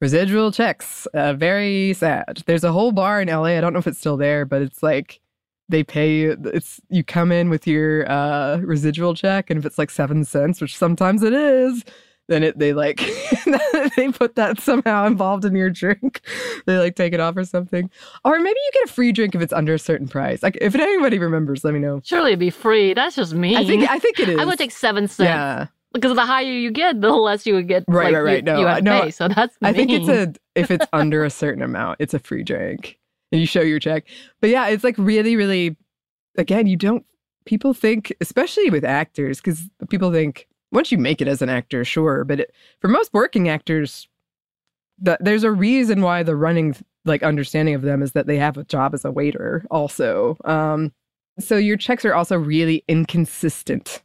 residual 0.00 0.52
checks. 0.52 1.06
Uh, 1.06 1.34
very 1.34 1.94
sad. 1.94 2.42
There's 2.46 2.64
a 2.64 2.72
whole 2.72 2.92
bar 2.92 3.20
in 3.20 3.28
LA. 3.28 3.56
I 3.56 3.60
don't 3.60 3.72
know 3.72 3.80
if 3.80 3.86
it's 3.86 3.98
still 3.98 4.16
there, 4.16 4.44
but 4.44 4.62
it's 4.62 4.82
like 4.82 5.20
they 5.68 5.82
pay 5.82 6.14
you. 6.16 6.36
It's 6.44 6.80
you 6.88 7.02
come 7.02 7.32
in 7.32 7.50
with 7.50 7.66
your 7.66 8.08
uh, 8.10 8.58
residual 8.58 9.14
check, 9.14 9.50
and 9.50 9.58
if 9.58 9.66
it's 9.66 9.78
like 9.78 9.90
seven 9.90 10.24
cents, 10.24 10.60
which 10.60 10.76
sometimes 10.76 11.22
it 11.22 11.32
is, 11.32 11.84
then 12.28 12.42
it 12.42 12.58
they 12.58 12.72
like 12.72 12.98
they 13.96 14.10
put 14.12 14.36
that 14.36 14.60
somehow 14.60 15.06
involved 15.06 15.44
in 15.44 15.54
your 15.56 15.70
drink. 15.70 16.20
they 16.66 16.78
like 16.78 16.94
take 16.94 17.12
it 17.12 17.20
off 17.20 17.36
or 17.36 17.44
something. 17.44 17.90
Or 18.24 18.38
maybe 18.38 18.58
you 18.58 18.70
get 18.74 18.90
a 18.90 18.92
free 18.92 19.12
drink 19.12 19.34
if 19.34 19.40
it's 19.40 19.52
under 19.52 19.74
a 19.74 19.78
certain 19.78 20.08
price. 20.08 20.42
Like 20.42 20.56
if 20.60 20.74
anybody 20.74 21.18
remembers, 21.18 21.64
let 21.64 21.74
me 21.74 21.80
know. 21.80 22.00
Surely 22.04 22.30
it'd 22.30 22.38
be 22.38 22.50
free. 22.50 22.94
That's 22.94 23.16
just 23.16 23.34
me. 23.34 23.56
I 23.56 23.64
think 23.64 23.90
I 23.90 23.98
think 23.98 24.20
it 24.20 24.28
is. 24.28 24.38
I 24.40 24.44
would 24.44 24.58
take 24.58 24.72
seven 24.72 25.08
cents. 25.08 25.26
Yeah. 25.26 25.66
Because 25.94 26.14
the 26.14 26.26
higher 26.26 26.44
you 26.44 26.70
get, 26.70 27.00
the 27.00 27.10
less 27.10 27.46
you 27.46 27.54
would 27.54 27.66
get. 27.66 27.84
Right, 27.88 28.12
like, 28.12 28.14
right, 28.14 28.22
right. 28.22 28.36
You, 28.36 28.42
No, 28.42 28.60
you 28.60 28.66
have 28.66 28.82
no, 28.82 29.02
pay. 29.02 29.10
So 29.10 29.26
that's. 29.26 29.56
I 29.62 29.72
think 29.72 29.90
it's 29.90 30.08
a 30.08 30.34
if 30.54 30.70
it's 30.70 30.86
under 30.92 31.24
a 31.24 31.30
certain 31.30 31.62
amount, 31.62 31.96
it's 31.98 32.12
a 32.12 32.18
free 32.18 32.42
drink. 32.42 32.98
And 33.32 33.40
you 33.40 33.46
show 33.46 33.62
your 33.62 33.78
check. 33.78 34.04
But 34.40 34.50
yeah, 34.50 34.68
it's 34.68 34.84
like 34.84 34.96
really, 34.98 35.34
really 35.36 35.76
again, 36.36 36.66
you 36.66 36.76
don't 36.76 37.04
people 37.46 37.72
think, 37.72 38.12
especially 38.20 38.70
with 38.70 38.84
actors, 38.84 39.38
because 39.40 39.68
people 39.88 40.12
think 40.12 40.47
once 40.72 40.92
you 40.92 40.98
make 40.98 41.20
it 41.20 41.28
as 41.28 41.42
an 41.42 41.48
actor, 41.48 41.84
sure. 41.84 42.24
But 42.24 42.40
it, 42.40 42.54
for 42.80 42.88
most 42.88 43.12
working 43.12 43.48
actors, 43.48 44.08
that 44.98 45.22
there's 45.24 45.44
a 45.44 45.52
reason 45.52 46.02
why 46.02 46.22
the 46.22 46.36
running 46.36 46.76
like 47.04 47.22
understanding 47.22 47.74
of 47.74 47.82
them 47.82 48.02
is 48.02 48.12
that 48.12 48.26
they 48.26 48.36
have 48.36 48.56
a 48.58 48.64
job 48.64 48.94
as 48.94 49.04
a 49.04 49.10
waiter 49.10 49.64
also. 49.70 50.36
Um, 50.44 50.92
so 51.38 51.56
your 51.56 51.76
checks 51.76 52.04
are 52.04 52.14
also 52.14 52.36
really 52.36 52.84
inconsistent 52.88 54.02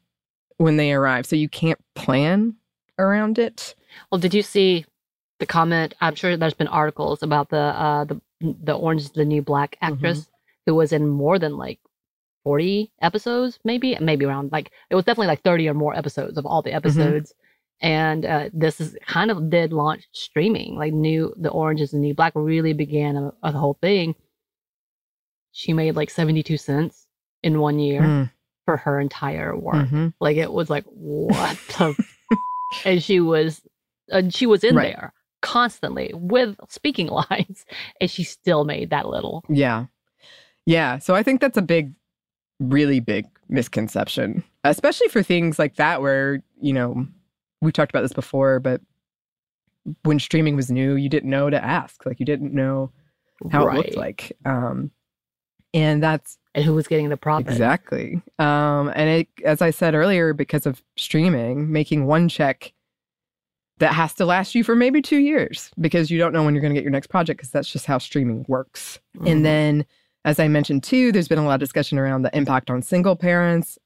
when 0.58 0.78
they 0.78 0.94
arrive. 0.94 1.26
So 1.26 1.36
you 1.36 1.50
can't 1.50 1.80
plan 1.96 2.56
around 3.00 3.40
it. 3.40 3.76
Well, 4.12 4.20
did 4.20 4.34
you 4.34 4.44
see 4.44 4.86
the 5.40 5.46
comment? 5.46 5.96
I'm 6.00 6.16
sure 6.16 6.38
there's 6.38 6.54
been 6.54 6.68
articles 6.68 7.24
about 7.24 7.50
the 7.50 7.58
uh 7.58 8.06
the 8.06 8.22
the 8.42 8.74
Orange 8.74 9.02
is 9.02 9.12
the 9.12 9.26
New 9.26 9.42
Black 9.42 9.76
Mm-hmm. 9.82 9.96
actress 9.96 10.28
who 10.66 10.76
was 10.76 10.94
in 10.94 11.08
more 11.10 11.40
than 11.40 11.58
like 11.58 11.80
40 12.44 12.92
episodes, 13.02 13.60
maybe 13.64 13.98
maybe 14.02 14.26
around 14.26 14.52
like 14.52 14.72
it 14.90 14.96
was 14.96 15.06
definitely 15.06 15.28
like 15.28 15.44
30 15.44 15.70
or 15.70 15.74
more 15.74 15.96
episodes 15.96 16.38
of 16.38 16.46
all 16.46 16.62
Mm-hmm. 16.62 16.70
the 16.70 16.76
episodes. 16.76 17.34
And 17.82 18.26
uh, 18.26 18.50
this 18.54 18.80
is 18.80 18.96
kind 19.08 19.30
of 19.32 19.50
did 19.50 19.74
launch 19.74 20.08
streaming, 20.14 20.76
like 20.78 20.94
new 20.94 21.34
the 21.38 21.50
Orange 21.50 21.82
is 21.82 21.92
the 21.92 21.98
New 21.98 22.14
Black 22.14 22.32
really 22.36 22.72
began 22.74 23.18
a, 23.18 23.34
a 23.44 23.52
whole 23.52 23.78
thing. 23.82 24.16
She 25.52 25.74
made 25.74 25.96
like 25.96 26.10
72 26.10 26.58
cents 26.58 27.08
in 27.44 27.60
one 27.60 27.80
year 27.80 28.02
Mm, 28.02 28.32
for 28.66 28.78
her 28.78 29.00
entire 29.00 29.56
work. 29.58 29.88
mhm. 29.88 30.14
Like 30.20 30.38
it 30.38 30.52
was 30.52 30.70
like 30.70 30.86
what 30.86 31.58
the, 31.78 31.96
and 32.86 33.04
she 33.04 33.20
was, 33.20 33.62
and 34.10 34.34
she 34.34 34.46
was 34.46 34.64
in 34.64 34.76
Right. 34.76 34.96
there 34.96 35.14
constantly 35.42 36.12
with 36.14 36.56
speaking 36.70 37.08
lines, 37.30 37.66
and 38.00 38.10
she 38.10 38.24
still 38.24 38.64
made 38.64 38.90
that 38.92 39.08
little. 39.08 39.44
Yeah. 39.50 39.86
Yeah. 40.66 41.00
So 41.00 41.14
I 41.16 41.24
think 41.24 41.42
that's 41.42 41.58
a 41.58 41.62
big, 41.62 41.94
really 42.70 43.00
big 43.00 43.26
misconception, 43.50 44.44
especially 44.64 45.08
for 45.10 45.24
things 45.24 45.60
like 45.60 45.76
that, 45.76 46.02
where, 46.02 46.44
you 46.60 46.74
know, 46.74 47.06
we 47.62 47.72
talked 47.72 47.92
about 47.92 48.02
this 48.02 48.14
before, 48.14 48.60
but 48.60 48.82
when 50.04 50.20
streaming 50.20 50.56
was 50.56 50.72
new, 50.72 50.96
you 50.96 51.10
didn't 51.10 51.30
know 51.30 51.50
to 51.50 51.64
ask. 51.64 52.06
Like, 52.06 52.20
you 52.20 52.26
didn't 52.26 52.54
know 52.54 52.92
how 53.52 53.68
it 53.68 53.74
looked 53.76 53.98
like. 53.98 54.32
Um, 54.46 54.92
and 55.74 56.02
that's 56.02 56.38
and 56.56 56.64
who 56.64 56.74
was 56.74 56.88
getting 56.88 57.10
the 57.10 57.18
profit? 57.18 57.50
exactly. 57.50 58.22
Um, 58.40 58.92
and 58.96 59.10
it, 59.10 59.28
as 59.44 59.62
I 59.62 59.72
said 59.72 59.96
earlier, 59.96 60.34
because 60.34 60.66
of 60.66 60.84
streaming, 60.98 61.72
making 61.72 62.06
one 62.06 62.30
check 62.30 62.74
that 63.80 63.94
has 63.94 64.14
to 64.16 64.26
last 64.26 64.54
you 64.54 64.64
for 64.64 64.76
maybe 64.76 65.02
two 65.02 65.18
years 65.18 65.72
because 65.82 66.12
you 66.12 66.20
don't 66.20 66.32
know 66.32 66.44
when 66.44 66.54
you're 66.54 66.62
going 66.62 66.74
to 66.74 66.80
get 66.80 66.84
your 66.84 66.92
next 66.92 67.08
project 67.08 67.40
because 67.40 67.50
that's 67.50 67.72
just 67.72 67.86
how 67.86 67.98
streaming 67.98 68.46
works. 68.48 69.00
Mhm. 69.18 69.32
And 69.32 69.46
then, 69.46 69.86
as 70.26 70.40
I 70.40 70.48
mentioned 70.48 70.84
too, 70.84 71.12
there's 71.12 71.28
been 71.28 71.40
a 71.40 71.46
lot 71.46 71.56
of 71.56 71.60
discussion 71.60 71.98
around 71.98 72.22
the 72.22 72.36
impact 72.36 72.70
on 72.70 72.82
single 72.82 73.16
parents, 73.16 73.78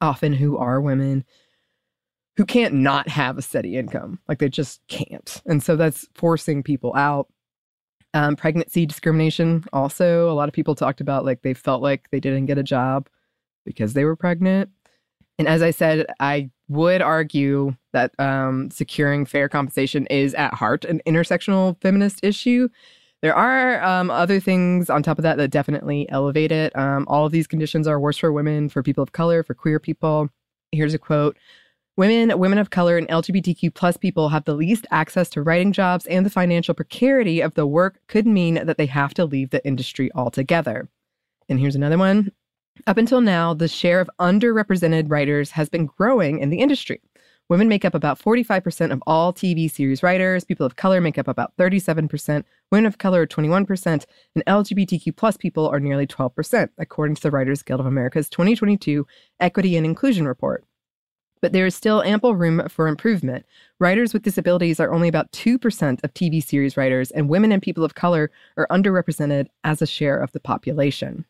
often 0.00 0.32
who 0.32 0.56
are 0.56 0.80
women, 0.80 1.24
who 2.36 2.44
can't 2.44 2.74
not 2.74 3.08
have 3.08 3.38
a 3.38 3.42
steady 3.42 3.76
income. 3.76 4.18
Like 4.28 4.38
they 4.38 4.48
just 4.48 4.80
can't. 4.88 5.42
And 5.46 5.62
so 5.62 5.76
that's 5.76 6.06
forcing 6.14 6.62
people 6.62 6.94
out. 6.96 7.28
Um, 8.12 8.36
pregnancy 8.36 8.86
discrimination, 8.86 9.64
also, 9.72 10.30
a 10.30 10.34
lot 10.34 10.48
of 10.48 10.54
people 10.54 10.76
talked 10.76 11.00
about 11.00 11.24
like 11.24 11.42
they 11.42 11.52
felt 11.52 11.82
like 11.82 12.08
they 12.10 12.20
didn't 12.20 12.46
get 12.46 12.58
a 12.58 12.62
job 12.62 13.08
because 13.64 13.94
they 13.94 14.04
were 14.04 14.14
pregnant. 14.14 14.70
And 15.36 15.48
as 15.48 15.62
I 15.62 15.72
said, 15.72 16.06
I 16.20 16.50
would 16.68 17.02
argue 17.02 17.74
that 17.92 18.12
um, 18.20 18.70
securing 18.70 19.26
fair 19.26 19.48
compensation 19.48 20.06
is 20.06 20.32
at 20.34 20.54
heart 20.54 20.84
an 20.84 21.02
intersectional 21.06 21.80
feminist 21.80 22.20
issue. 22.22 22.68
There 23.24 23.34
are 23.34 23.82
um, 23.82 24.10
other 24.10 24.38
things 24.38 24.90
on 24.90 25.02
top 25.02 25.18
of 25.18 25.22
that 25.22 25.38
that 25.38 25.48
definitely 25.48 26.06
elevate 26.10 26.52
it. 26.52 26.76
Um, 26.76 27.06
all 27.08 27.24
of 27.24 27.32
these 27.32 27.46
conditions 27.46 27.88
are 27.88 27.98
worse 27.98 28.18
for 28.18 28.30
women, 28.30 28.68
for 28.68 28.82
people 28.82 29.02
of 29.02 29.12
color, 29.12 29.42
for 29.42 29.54
queer 29.54 29.80
people. 29.80 30.28
Here's 30.72 30.92
a 30.92 30.98
quote 30.98 31.34
Women, 31.96 32.38
women 32.38 32.58
of 32.58 32.68
color, 32.68 32.98
and 32.98 33.08
LGBTQ 33.08 33.72
plus 33.72 33.96
people 33.96 34.28
have 34.28 34.44
the 34.44 34.52
least 34.52 34.86
access 34.90 35.30
to 35.30 35.42
writing 35.42 35.72
jobs, 35.72 36.04
and 36.04 36.26
the 36.26 36.30
financial 36.30 36.74
precarity 36.74 37.40
of 37.40 37.54
the 37.54 37.66
work 37.66 37.98
could 38.08 38.26
mean 38.26 38.56
that 38.56 38.76
they 38.76 38.84
have 38.84 39.14
to 39.14 39.24
leave 39.24 39.48
the 39.48 39.66
industry 39.66 40.10
altogether. 40.14 40.90
And 41.48 41.58
here's 41.58 41.76
another 41.76 41.96
one. 41.96 42.30
Up 42.86 42.98
until 42.98 43.22
now, 43.22 43.54
the 43.54 43.68
share 43.68 44.00
of 44.00 44.10
underrepresented 44.20 45.10
writers 45.10 45.52
has 45.52 45.70
been 45.70 45.86
growing 45.86 46.40
in 46.40 46.50
the 46.50 46.58
industry. 46.58 47.00
Women 47.50 47.68
make 47.68 47.84
up 47.84 47.94
about 47.94 48.18
45% 48.18 48.90
of 48.90 49.02
all 49.06 49.32
TV 49.32 49.70
series 49.70 50.02
writers. 50.02 50.44
People 50.44 50.64
of 50.64 50.76
color 50.76 51.00
make 51.00 51.18
up 51.18 51.28
about 51.28 51.54
37%. 51.58 52.44
Women 52.70 52.86
of 52.86 52.98
color 52.98 53.22
are 53.22 53.26
21%. 53.26 54.04
And 54.34 54.44
LGBTQ 54.46 55.16
plus 55.16 55.36
people 55.36 55.68
are 55.68 55.80
nearly 55.80 56.06
12%, 56.06 56.68
according 56.78 57.16
to 57.16 57.22
the 57.22 57.30
Writers 57.30 57.62
Guild 57.62 57.80
of 57.80 57.86
America's 57.86 58.28
2022 58.28 59.06
Equity 59.40 59.76
and 59.76 59.86
Inclusion 59.86 60.26
Report. 60.26 60.64
But 61.40 61.52
there 61.52 61.66
is 61.66 61.74
still 61.74 62.02
ample 62.02 62.34
room 62.34 62.66
for 62.68 62.88
improvement. 62.88 63.44
Writers 63.78 64.14
with 64.14 64.22
disabilities 64.22 64.80
are 64.80 64.92
only 64.92 65.08
about 65.08 65.30
2% 65.32 66.02
of 66.02 66.14
TV 66.14 66.42
series 66.42 66.76
writers, 66.76 67.10
and 67.10 67.28
women 67.28 67.52
and 67.52 67.60
people 67.60 67.84
of 67.84 67.94
color 67.94 68.30
are 68.56 68.66
underrepresented 68.70 69.48
as 69.62 69.82
a 69.82 69.86
share 69.86 70.18
of 70.18 70.32
the 70.32 70.40
population. 70.40 71.26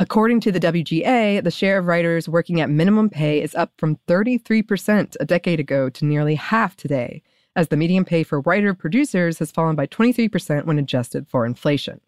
According 0.00 0.40
to 0.40 0.50
the 0.50 0.58
WGA, 0.58 1.42
the 1.44 1.52
share 1.52 1.78
of 1.78 1.86
writers 1.86 2.28
working 2.28 2.60
at 2.60 2.68
minimum 2.68 3.08
pay 3.08 3.40
is 3.40 3.54
up 3.54 3.70
from 3.78 3.96
33% 4.08 5.14
a 5.20 5.24
decade 5.24 5.60
ago 5.60 5.88
to 5.88 6.04
nearly 6.04 6.34
half 6.34 6.74
today, 6.74 7.22
as 7.56 7.68
the 7.68 7.76
median 7.76 8.04
pay 8.04 8.22
for 8.22 8.40
writer 8.40 8.74
producers 8.74 9.38
has 9.38 9.50
fallen 9.50 9.76
by 9.76 9.86
23% 9.86 10.64
when 10.64 10.78
adjusted 10.78 11.28
for 11.28 11.46
inflation. 11.46 12.00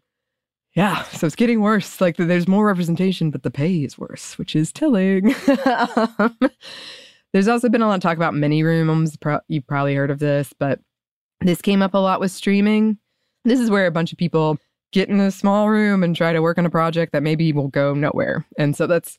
Yeah, 0.74 1.04
so 1.04 1.26
it's 1.26 1.36
getting 1.36 1.62
worse. 1.62 2.00
Like 2.00 2.16
there's 2.16 2.48
more 2.48 2.66
representation, 2.66 3.30
but 3.30 3.42
the 3.42 3.50
pay 3.50 3.84
is 3.84 3.98
worse, 3.98 4.36
which 4.38 4.54
is 4.54 4.72
telling. 4.72 5.34
Um, 6.18 6.36
There's 7.32 7.48
also 7.48 7.68
been 7.68 7.82
a 7.82 7.86
lot 7.86 7.96
of 7.96 8.00
talk 8.00 8.16
about 8.16 8.34
mini 8.34 8.62
rooms. 8.62 9.18
You've 9.48 9.66
probably 9.66 9.94
heard 9.94 10.10
of 10.10 10.20
this, 10.20 10.54
but 10.58 10.80
this 11.42 11.60
came 11.60 11.82
up 11.82 11.92
a 11.92 11.98
lot 11.98 12.18
with 12.18 12.30
streaming. 12.30 12.96
This 13.44 13.60
is 13.60 13.68
where 13.68 13.86
a 13.86 13.90
bunch 13.90 14.10
of 14.10 14.16
people 14.18 14.58
get 14.92 15.10
in 15.10 15.20
a 15.20 15.30
small 15.30 15.68
room 15.68 16.02
and 16.02 16.16
try 16.16 16.32
to 16.32 16.40
work 16.40 16.56
on 16.56 16.64
a 16.64 16.70
project 16.70 17.12
that 17.12 17.22
maybe 17.22 17.52
will 17.52 17.68
go 17.68 17.92
nowhere. 17.92 18.46
And 18.56 18.74
so 18.74 18.86
that's 18.86 19.18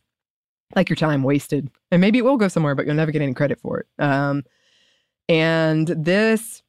like 0.76 0.90
your 0.90 0.96
time 0.96 1.22
wasted. 1.22 1.70
And 1.92 2.02
maybe 2.02 2.18
it 2.18 2.26
will 2.26 2.38
go 2.38 2.48
somewhere, 2.48 2.74
but 2.74 2.88
you'll 2.88 2.96
never 2.96 3.12
get 3.12 3.22
any 3.22 3.36
credit 3.36 3.60
for 3.60 3.82
it. 3.82 4.04
Um, 4.04 4.44
and 5.30 5.88
this, 5.88 6.64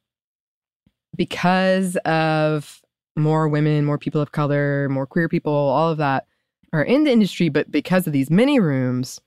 because 1.15 1.95
of 1.97 2.81
more 3.15 3.47
women, 3.47 3.85
more 3.85 3.97
people 3.97 4.21
of 4.21 4.31
color, 4.31 4.87
more 4.89 5.05
queer 5.05 5.29
people, 5.29 5.53
all 5.53 5.91
of 5.91 5.97
that 5.97 6.25
are 6.73 6.83
in 6.83 7.03
the 7.03 7.11
industry, 7.11 7.49
but 7.49 7.71
because 7.71 8.07
of 8.07 8.13
these 8.13 8.29
mini 8.29 8.59
rooms, 8.59 9.19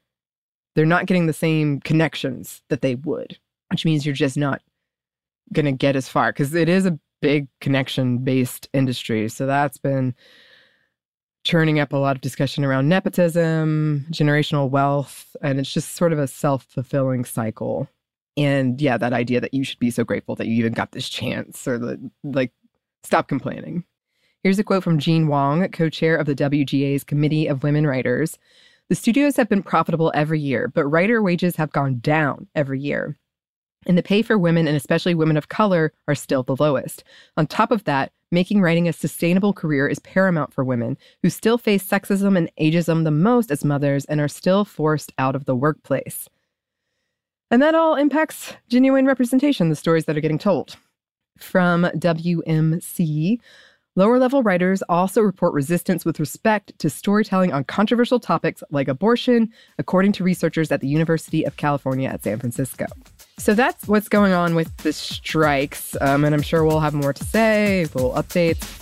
they're 0.74 0.86
not 0.86 1.06
getting 1.06 1.26
the 1.26 1.32
same 1.32 1.80
connections 1.80 2.62
that 2.68 2.80
they 2.80 2.94
would, 2.94 3.38
which 3.70 3.84
means 3.84 4.06
you're 4.06 4.14
just 4.14 4.36
not 4.36 4.62
going 5.52 5.66
to 5.66 5.72
get 5.72 5.96
as 5.96 6.08
far 6.08 6.32
because 6.32 6.54
it 6.54 6.68
is 6.68 6.86
a 6.86 6.98
big 7.20 7.48
connection 7.60 8.18
based 8.18 8.68
industry. 8.72 9.28
So 9.28 9.46
that's 9.46 9.78
been 9.78 10.14
churning 11.44 11.78
up 11.80 11.92
a 11.92 11.96
lot 11.96 12.16
of 12.16 12.22
discussion 12.22 12.64
around 12.64 12.88
nepotism, 12.88 14.06
generational 14.10 14.70
wealth, 14.70 15.34
and 15.42 15.58
it's 15.58 15.72
just 15.72 15.96
sort 15.96 16.12
of 16.12 16.18
a 16.18 16.26
self 16.26 16.64
fulfilling 16.64 17.24
cycle. 17.24 17.88
And 18.36 18.80
yeah, 18.80 18.96
that 18.96 19.12
idea 19.12 19.40
that 19.40 19.54
you 19.54 19.64
should 19.64 19.78
be 19.78 19.90
so 19.90 20.04
grateful 20.04 20.36
that 20.36 20.46
you 20.46 20.56
even 20.56 20.72
got 20.72 20.92
this 20.92 21.08
chance 21.08 21.66
or 21.68 21.78
the, 21.78 22.10
like, 22.24 22.52
stop 23.02 23.28
complaining. 23.28 23.84
Here's 24.42 24.58
a 24.58 24.64
quote 24.64 24.82
from 24.82 24.98
Jean 24.98 25.28
Wong, 25.28 25.68
co 25.68 25.88
chair 25.88 26.16
of 26.16 26.26
the 26.26 26.34
WGA's 26.34 27.04
Committee 27.04 27.46
of 27.46 27.62
Women 27.62 27.86
Writers. 27.86 28.38
The 28.88 28.96
studios 28.96 29.36
have 29.36 29.48
been 29.48 29.62
profitable 29.62 30.10
every 30.14 30.40
year, 30.40 30.68
but 30.68 30.86
writer 30.86 31.22
wages 31.22 31.56
have 31.56 31.72
gone 31.72 32.00
down 32.00 32.48
every 32.54 32.80
year. 32.80 33.16
And 33.86 33.96
the 33.96 34.02
pay 34.02 34.22
for 34.22 34.38
women, 34.38 34.66
and 34.66 34.76
especially 34.76 35.14
women 35.14 35.36
of 35.36 35.48
color, 35.48 35.92
are 36.08 36.14
still 36.14 36.42
the 36.42 36.56
lowest. 36.58 37.04
On 37.36 37.46
top 37.46 37.70
of 37.70 37.84
that, 37.84 38.12
making 38.30 38.60
writing 38.60 38.88
a 38.88 38.92
sustainable 38.92 39.52
career 39.52 39.88
is 39.88 39.98
paramount 40.00 40.52
for 40.52 40.64
women 40.64 40.96
who 41.22 41.30
still 41.30 41.58
face 41.58 41.86
sexism 41.86 42.36
and 42.36 42.50
ageism 42.60 43.04
the 43.04 43.10
most 43.10 43.50
as 43.50 43.64
mothers 43.64 44.04
and 44.06 44.20
are 44.20 44.28
still 44.28 44.64
forced 44.64 45.12
out 45.18 45.36
of 45.36 45.44
the 45.44 45.56
workplace. 45.56 46.28
And 47.52 47.60
that 47.60 47.74
all 47.74 47.96
impacts 47.96 48.54
genuine 48.70 49.06
representation, 49.06 49.68
the 49.68 49.76
stories 49.76 50.06
that 50.06 50.16
are 50.16 50.20
getting 50.20 50.38
told. 50.38 50.76
From 51.38 51.84
WMC, 51.96 53.38
Lower 53.94 54.18
level 54.18 54.42
writers 54.42 54.82
also 54.88 55.20
report 55.20 55.52
resistance 55.52 56.06
with 56.06 56.18
respect 56.18 56.72
to 56.78 56.88
storytelling 56.88 57.52
on 57.52 57.64
controversial 57.64 58.18
topics 58.18 58.62
like 58.70 58.88
abortion, 58.88 59.52
according 59.78 60.12
to 60.12 60.24
researchers 60.24 60.72
at 60.72 60.80
the 60.80 60.88
University 60.88 61.44
of 61.44 61.58
California 61.58 62.08
at 62.08 62.24
San 62.24 62.38
Francisco. 62.38 62.86
So 63.36 63.52
that's 63.52 63.86
what's 63.86 64.08
going 64.08 64.32
on 64.32 64.54
with 64.54 64.74
the 64.78 64.94
strikes, 64.94 65.94
um, 66.00 66.24
and 66.24 66.34
I'm 66.34 66.40
sure 66.40 66.64
we'll 66.64 66.80
have 66.80 66.94
more 66.94 67.12
to 67.12 67.22
say, 67.22 67.84
little 67.92 68.14
updates. 68.14 68.81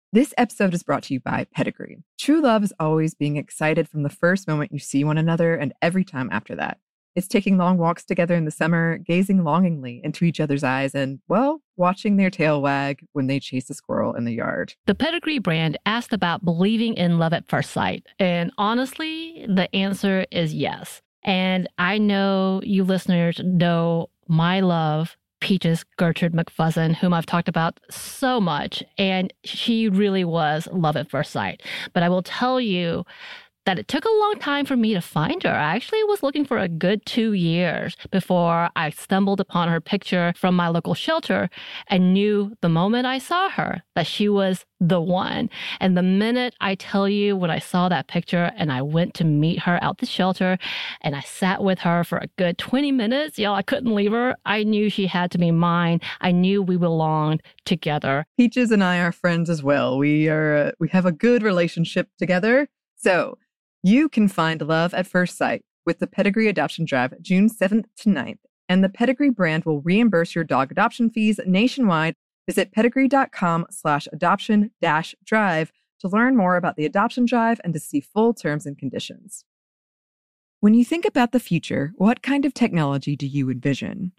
This 0.13 0.33
episode 0.37 0.73
is 0.73 0.83
brought 0.83 1.03
to 1.03 1.13
you 1.13 1.21
by 1.21 1.47
Pedigree. 1.53 2.03
True 2.19 2.41
love 2.41 2.65
is 2.65 2.73
always 2.77 3.13
being 3.13 3.37
excited 3.37 3.87
from 3.87 4.03
the 4.03 4.09
first 4.09 4.45
moment 4.45 4.73
you 4.73 4.79
see 4.79 5.05
one 5.05 5.17
another 5.17 5.55
and 5.55 5.71
every 5.81 6.03
time 6.03 6.27
after 6.33 6.53
that. 6.57 6.79
It's 7.15 7.29
taking 7.29 7.57
long 7.57 7.77
walks 7.77 8.03
together 8.03 8.35
in 8.35 8.43
the 8.43 8.51
summer, 8.51 8.97
gazing 8.97 9.45
longingly 9.45 10.01
into 10.03 10.25
each 10.25 10.41
other's 10.41 10.65
eyes, 10.65 10.93
and, 10.93 11.19
well, 11.29 11.61
watching 11.77 12.17
their 12.17 12.29
tail 12.29 12.61
wag 12.61 13.05
when 13.13 13.27
they 13.27 13.39
chase 13.39 13.69
a 13.69 13.73
squirrel 13.73 14.13
in 14.13 14.25
the 14.25 14.33
yard. 14.33 14.73
The 14.85 14.95
Pedigree 14.95 15.39
brand 15.39 15.77
asked 15.85 16.11
about 16.11 16.43
believing 16.43 16.95
in 16.95 17.17
love 17.17 17.31
at 17.31 17.47
first 17.47 17.71
sight. 17.71 18.05
And 18.19 18.51
honestly, 18.57 19.45
the 19.47 19.73
answer 19.73 20.25
is 20.29 20.53
yes. 20.53 21.01
And 21.23 21.69
I 21.77 21.97
know 21.97 22.59
you 22.65 22.83
listeners 22.83 23.39
know 23.41 24.09
my 24.27 24.59
love 24.59 25.15
Peaches 25.41 25.83
Gertrude 25.97 26.33
McFuzzin, 26.33 26.95
whom 26.95 27.13
I've 27.13 27.25
talked 27.25 27.49
about 27.49 27.79
so 27.89 28.39
much, 28.39 28.83
and 28.97 29.33
she 29.43 29.89
really 29.89 30.23
was 30.23 30.67
love 30.71 30.95
at 30.95 31.09
first 31.09 31.31
sight. 31.31 31.61
But 31.93 32.03
I 32.03 32.09
will 32.09 32.23
tell 32.23 32.61
you 32.61 33.05
that 33.65 33.77
it 33.77 33.87
took 33.87 34.05
a 34.05 34.09
long 34.09 34.35
time 34.39 34.65
for 34.65 34.75
me 34.75 34.93
to 34.93 35.01
find 35.01 35.43
her. 35.43 35.49
I 35.49 35.75
actually 35.75 36.03
was 36.05 36.23
looking 36.23 36.45
for 36.45 36.57
a 36.57 36.67
good 36.67 37.05
two 37.05 37.33
years 37.33 37.95
before 38.09 38.69
I 38.75 38.89
stumbled 38.89 39.39
upon 39.39 39.69
her 39.69 39.79
picture 39.79 40.33
from 40.35 40.55
my 40.55 40.67
local 40.67 40.95
shelter 40.95 41.49
and 41.87 42.13
knew 42.13 42.55
the 42.61 42.69
moment 42.69 43.05
I 43.05 43.19
saw 43.19 43.49
her 43.49 43.83
that 43.95 44.07
she 44.07 44.27
was 44.27 44.65
the 44.79 44.99
one. 44.99 45.49
And 45.79 45.95
the 45.95 46.01
minute 46.03 46.55
I 46.59 46.73
tell 46.73 47.07
you 47.07 47.35
when 47.35 47.51
I 47.51 47.59
saw 47.59 47.87
that 47.89 48.07
picture 48.07 48.51
and 48.57 48.71
I 48.71 48.81
went 48.81 49.13
to 49.15 49.23
meet 49.23 49.59
her 49.59 49.77
out 49.83 49.99
the 49.99 50.07
shelter 50.07 50.57
and 51.01 51.15
I 51.15 51.21
sat 51.21 51.63
with 51.63 51.79
her 51.79 52.03
for 52.03 52.17
a 52.17 52.27
good 52.37 52.57
20 52.57 52.91
minutes, 52.91 53.37
y'all, 53.37 53.53
I 53.53 53.61
couldn't 53.61 53.93
leave 53.93 54.11
her. 54.11 54.35
I 54.43 54.63
knew 54.63 54.89
she 54.89 55.05
had 55.05 55.29
to 55.31 55.37
be 55.37 55.51
mine. 55.51 56.01
I 56.19 56.31
knew 56.31 56.63
we 56.63 56.77
belonged 56.77 57.43
together. 57.65 58.25
Peaches 58.37 58.71
and 58.71 58.83
I 58.83 58.99
are 58.99 59.11
friends 59.11 59.49
as 59.49 59.61
well. 59.61 59.99
We 59.99 60.29
are 60.29 60.55
uh, 60.55 60.71
we 60.79 60.89
have 60.89 61.05
a 61.05 61.11
good 61.11 61.43
relationship 61.43 62.09
together. 62.17 62.67
So, 62.95 63.37
you 63.83 64.09
can 64.09 64.27
find 64.27 64.61
love 64.61 64.93
at 64.93 65.07
first 65.07 65.37
sight 65.37 65.63
with 65.85 65.99
the 65.99 66.07
Pedigree 66.07 66.47
Adoption 66.47 66.85
Drive 66.85 67.13
June 67.21 67.49
7th 67.49 67.85
to 67.97 68.09
9th, 68.09 68.39
and 68.69 68.83
the 68.83 68.89
Pedigree 68.89 69.31
brand 69.31 69.65
will 69.65 69.81
reimburse 69.81 70.35
your 70.35 70.43
dog 70.43 70.71
adoption 70.71 71.09
fees 71.09 71.39
nationwide. 71.45 72.15
Visit 72.47 72.71
pedigree.com 72.71 73.67
slash 73.69 74.07
adoption 74.11 74.71
dash 74.81 75.15
drive 75.25 75.71
to 75.99 76.07
learn 76.07 76.35
more 76.35 76.55
about 76.55 76.75
the 76.75 76.85
adoption 76.85 77.25
drive 77.25 77.61
and 77.63 77.73
to 77.73 77.79
see 77.79 78.01
full 78.01 78.33
terms 78.33 78.65
and 78.65 78.77
conditions. 78.77 79.45
When 80.59 80.73
you 80.73 80.85
think 80.85 81.05
about 81.05 81.31
the 81.31 81.39
future, 81.39 81.91
what 81.95 82.21
kind 82.21 82.45
of 82.45 82.53
technology 82.53 83.15
do 83.15 83.25
you 83.25 83.49
envision? 83.49 84.11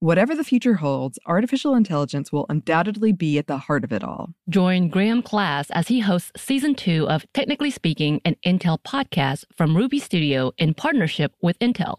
Whatever 0.00 0.36
the 0.36 0.44
future 0.44 0.74
holds, 0.74 1.18
artificial 1.26 1.74
intelligence 1.74 2.30
will 2.30 2.46
undoubtedly 2.48 3.10
be 3.10 3.36
at 3.36 3.48
the 3.48 3.58
heart 3.58 3.82
of 3.82 3.92
it 3.92 4.04
all. 4.04 4.32
Join 4.48 4.90
Graham 4.90 5.22
Class 5.22 5.72
as 5.72 5.88
he 5.88 5.98
hosts 5.98 6.30
season 6.36 6.76
two 6.76 7.08
of 7.08 7.26
Technically 7.32 7.72
Speaking, 7.72 8.20
an 8.24 8.36
Intel 8.46 8.78
podcast 8.80 9.44
from 9.56 9.76
Ruby 9.76 9.98
Studio 9.98 10.52
in 10.56 10.72
partnership 10.72 11.32
with 11.42 11.58
Intel. 11.58 11.96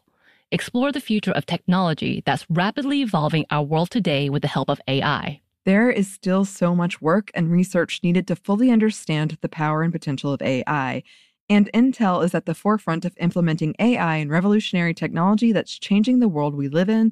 Explore 0.50 0.94
the 0.94 1.02
future 1.02 1.34
of 1.34 1.46
technology 1.46 2.24
that's 2.26 2.46
rapidly 2.50 3.02
evolving 3.02 3.46
our 3.52 3.64
world 3.64 3.90
today 3.90 4.30
with 4.30 4.44
the 4.44 4.48
help 4.48 4.70
of 4.70 4.80
AI. 4.88 5.42
There 5.66 5.92
is 5.92 6.10
still 6.10 6.46
so 6.46 6.74
much 6.74 7.02
work 7.02 7.30
and 7.34 7.52
research 7.52 8.00
needed 8.02 8.28
to 8.28 8.38
fully 8.38 8.72
understand 8.72 9.38
the 9.42 9.50
power 9.50 9.84
and 9.84 9.92
potential 9.92 10.32
of 10.32 10.42
AI. 10.42 11.04
And 11.50 11.70
Intel 11.74 12.24
is 12.24 12.34
at 12.34 12.46
the 12.46 12.56
forefront 12.56 13.04
of 13.04 13.18
implementing 13.20 13.76
AI 13.78 14.16
and 14.16 14.32
revolutionary 14.32 14.94
technology 14.94 15.52
that's 15.52 15.78
changing 15.78 16.20
the 16.20 16.30
world 16.30 16.56
we 16.56 16.70
live 16.70 16.88
in 16.88 17.12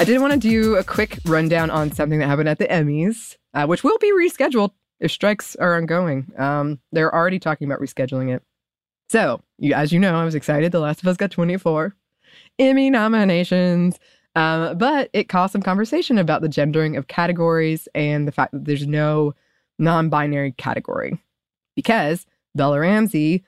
I 0.00 0.04
did 0.04 0.18
want 0.18 0.32
to 0.32 0.38
do 0.38 0.76
a 0.76 0.82
quick 0.82 1.18
rundown 1.26 1.68
on 1.68 1.92
something 1.92 2.20
that 2.20 2.26
happened 2.26 2.48
at 2.48 2.58
the 2.58 2.66
Emmys, 2.66 3.36
uh, 3.52 3.66
which 3.66 3.84
will 3.84 3.98
be 3.98 4.10
rescheduled 4.14 4.70
if 4.98 5.10
strikes 5.10 5.56
are 5.56 5.76
ongoing. 5.76 6.32
Um, 6.38 6.78
they're 6.90 7.14
already 7.14 7.38
talking 7.38 7.68
about 7.68 7.82
rescheduling 7.82 8.34
it. 8.34 8.42
So, 9.10 9.42
you, 9.58 9.74
as 9.74 9.92
you 9.92 10.00
know, 10.00 10.14
I 10.14 10.24
was 10.24 10.34
excited. 10.34 10.72
The 10.72 10.80
Last 10.80 11.02
of 11.02 11.06
Us 11.06 11.18
got 11.18 11.30
24 11.30 11.94
Emmy 12.58 12.88
nominations, 12.88 13.98
um, 14.36 14.78
but 14.78 15.10
it 15.12 15.28
caused 15.28 15.52
some 15.52 15.60
conversation 15.60 16.16
about 16.16 16.40
the 16.40 16.48
gendering 16.48 16.96
of 16.96 17.08
categories 17.08 17.86
and 17.94 18.26
the 18.26 18.32
fact 18.32 18.52
that 18.52 18.64
there's 18.64 18.86
no 18.86 19.34
non 19.78 20.08
binary 20.08 20.52
category. 20.52 21.22
Because 21.76 22.24
Bella 22.54 22.80
Ramsey 22.80 23.44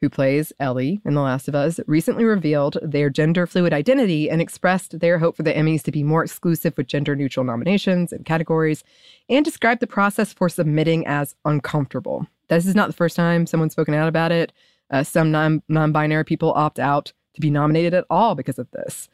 who 0.00 0.08
plays 0.08 0.52
Ellie 0.60 1.00
in 1.04 1.14
The 1.14 1.22
Last 1.22 1.48
of 1.48 1.54
Us, 1.54 1.80
recently 1.86 2.24
revealed 2.24 2.76
their 2.82 3.08
gender 3.08 3.46
fluid 3.46 3.72
identity 3.72 4.28
and 4.28 4.40
expressed 4.40 5.00
their 5.00 5.18
hope 5.18 5.36
for 5.36 5.42
the 5.42 5.54
Emmys 5.54 5.82
to 5.84 5.92
be 5.92 6.02
more 6.02 6.22
exclusive 6.22 6.76
with 6.76 6.86
gender 6.86 7.16
neutral 7.16 7.44
nominations 7.44 8.12
and 8.12 8.24
categories, 8.24 8.84
and 9.28 9.44
described 9.44 9.80
the 9.80 9.86
process 9.86 10.32
for 10.32 10.48
submitting 10.48 11.06
as 11.06 11.34
uncomfortable. 11.44 12.26
This 12.48 12.66
is 12.66 12.74
not 12.74 12.88
the 12.88 12.94
first 12.94 13.16
time 13.16 13.46
someone's 13.46 13.72
spoken 13.72 13.94
out 13.94 14.08
about 14.08 14.32
it. 14.32 14.52
Uh, 14.90 15.02
some 15.02 15.32
non 15.32 15.92
binary 15.92 16.24
people 16.24 16.52
opt 16.54 16.78
out 16.78 17.12
to 17.34 17.40
be 17.40 17.50
nominated 17.50 17.94
at 17.94 18.06
all 18.10 18.34
because 18.34 18.58
of 18.58 18.70
this. 18.72 19.08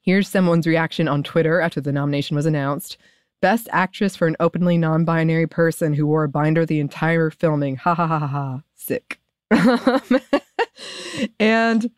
Here's 0.00 0.28
someone's 0.28 0.66
reaction 0.66 1.08
on 1.08 1.22
Twitter 1.22 1.60
after 1.60 1.80
the 1.80 1.92
nomination 1.92 2.36
was 2.36 2.46
announced. 2.46 2.96
Best 3.40 3.68
actress 3.70 4.16
for 4.16 4.26
an 4.26 4.36
openly 4.40 4.78
non 4.78 5.04
binary 5.04 5.46
person 5.46 5.94
who 5.94 6.06
wore 6.06 6.24
a 6.24 6.28
binder 6.28 6.64
the 6.64 6.80
entire 6.80 7.30
filming. 7.30 7.76
Ha 7.76 7.94
ha 7.94 8.06
ha 8.06 8.18
ha 8.18 8.26
ha. 8.26 8.62
Sick. 8.74 9.20
Um, 9.50 10.20
and 11.40 11.90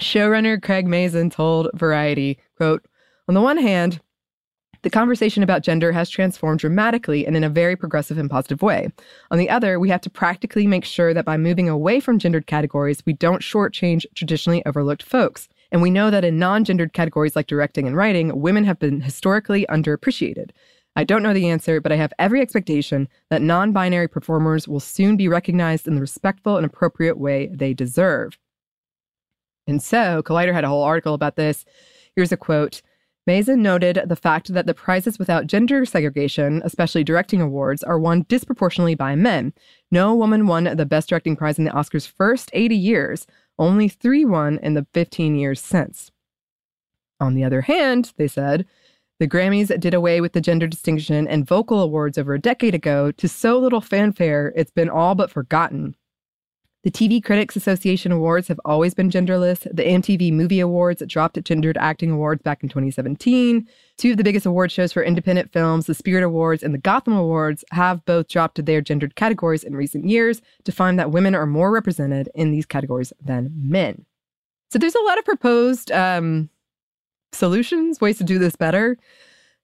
showrunner 0.00 0.62
Craig 0.62 0.86
Mazin 0.86 1.30
told 1.30 1.70
Variety, 1.74 2.38
quote, 2.56 2.86
on 3.28 3.34
the 3.34 3.40
one 3.40 3.58
hand, 3.58 4.00
the 4.82 4.90
conversation 4.90 5.42
about 5.42 5.62
gender 5.62 5.90
has 5.90 6.08
transformed 6.08 6.60
dramatically 6.60 7.26
and 7.26 7.36
in 7.36 7.42
a 7.42 7.48
very 7.48 7.74
progressive 7.74 8.18
and 8.18 8.30
positive 8.30 8.62
way. 8.62 8.92
On 9.32 9.38
the 9.38 9.50
other, 9.50 9.80
we 9.80 9.88
have 9.88 10.00
to 10.02 10.10
practically 10.10 10.66
make 10.66 10.84
sure 10.84 11.12
that 11.12 11.24
by 11.24 11.36
moving 11.36 11.68
away 11.68 11.98
from 11.98 12.20
gendered 12.20 12.46
categories, 12.46 13.02
we 13.04 13.12
don't 13.12 13.42
shortchange 13.42 14.04
traditionally 14.14 14.64
overlooked 14.64 15.02
folks. 15.02 15.48
And 15.72 15.82
we 15.82 15.90
know 15.90 16.10
that 16.10 16.24
in 16.24 16.38
non 16.38 16.64
gendered 16.64 16.92
categories 16.92 17.34
like 17.34 17.48
directing 17.48 17.88
and 17.88 17.96
writing, 17.96 18.40
women 18.40 18.62
have 18.62 18.78
been 18.78 19.00
historically 19.00 19.66
underappreciated. 19.68 20.50
I 20.96 21.04
don't 21.04 21.22
know 21.22 21.34
the 21.34 21.48
answer, 21.48 21.80
but 21.80 21.92
I 21.92 21.96
have 21.96 22.14
every 22.18 22.40
expectation 22.40 23.08
that 23.28 23.42
non 23.42 23.72
binary 23.72 24.08
performers 24.08 24.66
will 24.66 24.80
soon 24.80 25.16
be 25.16 25.28
recognized 25.28 25.86
in 25.86 25.94
the 25.94 26.00
respectful 26.00 26.56
and 26.56 26.64
appropriate 26.64 27.18
way 27.18 27.48
they 27.52 27.74
deserve. 27.74 28.38
And 29.66 29.82
so, 29.82 30.22
Collider 30.22 30.54
had 30.54 30.64
a 30.64 30.68
whole 30.68 30.82
article 30.82 31.12
about 31.12 31.36
this. 31.36 31.66
Here's 32.14 32.32
a 32.32 32.36
quote 32.36 32.80
Mazin 33.26 33.60
noted 33.60 34.00
the 34.06 34.16
fact 34.16 34.54
that 34.54 34.66
the 34.66 34.74
prizes 34.74 35.18
without 35.18 35.48
gender 35.48 35.84
segregation, 35.84 36.62
especially 36.64 37.04
directing 37.04 37.40
awards, 37.40 37.82
are 37.82 37.98
won 37.98 38.24
disproportionately 38.28 38.94
by 38.94 39.16
men. 39.16 39.52
No 39.90 40.14
woman 40.14 40.46
won 40.46 40.64
the 40.64 40.86
Best 40.86 41.08
Directing 41.08 41.36
Prize 41.36 41.58
in 41.58 41.64
the 41.64 41.72
Oscars' 41.72 42.08
first 42.08 42.50
80 42.52 42.76
years, 42.76 43.26
only 43.58 43.88
three 43.88 44.24
won 44.24 44.58
in 44.62 44.74
the 44.74 44.86
15 44.94 45.34
years 45.34 45.60
since. 45.60 46.12
On 47.18 47.34
the 47.34 47.42
other 47.42 47.62
hand, 47.62 48.12
they 48.16 48.28
said, 48.28 48.64
the 49.18 49.28
Grammys 49.28 49.78
did 49.80 49.94
away 49.94 50.20
with 50.20 50.32
the 50.32 50.40
gender 50.40 50.66
distinction 50.66 51.26
and 51.26 51.46
vocal 51.46 51.80
awards 51.80 52.18
over 52.18 52.34
a 52.34 52.40
decade 52.40 52.74
ago 52.74 53.10
to 53.12 53.28
so 53.28 53.58
little 53.58 53.80
fanfare, 53.80 54.52
it's 54.56 54.70
been 54.70 54.90
all 54.90 55.14
but 55.14 55.30
forgotten. 55.30 55.96
The 56.86 56.92
TV 56.92 57.20
Critics 57.20 57.56
Association 57.56 58.12
Awards 58.12 58.46
have 58.46 58.60
always 58.64 58.94
been 58.94 59.10
genderless. 59.10 59.62
The 59.62 59.82
MTV 59.82 60.32
Movie 60.32 60.60
Awards 60.60 61.02
dropped 61.08 61.42
gendered 61.42 61.76
acting 61.78 62.12
awards 62.12 62.42
back 62.42 62.62
in 62.62 62.68
2017. 62.68 63.66
Two 63.96 64.12
of 64.12 64.18
the 64.18 64.22
biggest 64.22 64.46
award 64.46 64.70
shows 64.70 64.92
for 64.92 65.02
independent 65.02 65.52
films, 65.52 65.86
the 65.86 65.94
Spirit 65.94 66.22
Awards 66.22 66.62
and 66.62 66.72
the 66.72 66.78
Gotham 66.78 67.14
Awards, 67.14 67.64
have 67.72 68.04
both 68.04 68.28
dropped 68.28 68.64
their 68.64 68.80
gendered 68.80 69.16
categories 69.16 69.64
in 69.64 69.74
recent 69.74 70.08
years 70.08 70.40
to 70.62 70.70
find 70.70 70.96
that 70.96 71.10
women 71.10 71.34
are 71.34 71.44
more 71.44 71.72
represented 71.72 72.28
in 72.36 72.52
these 72.52 72.66
categories 72.66 73.12
than 73.20 73.50
men. 73.56 74.04
So 74.70 74.78
there's 74.78 74.94
a 74.94 75.02
lot 75.02 75.18
of 75.18 75.24
proposed 75.24 75.90
um, 75.90 76.50
solutions, 77.32 78.00
ways 78.00 78.18
to 78.18 78.24
do 78.24 78.38
this 78.38 78.56
better 78.56 78.96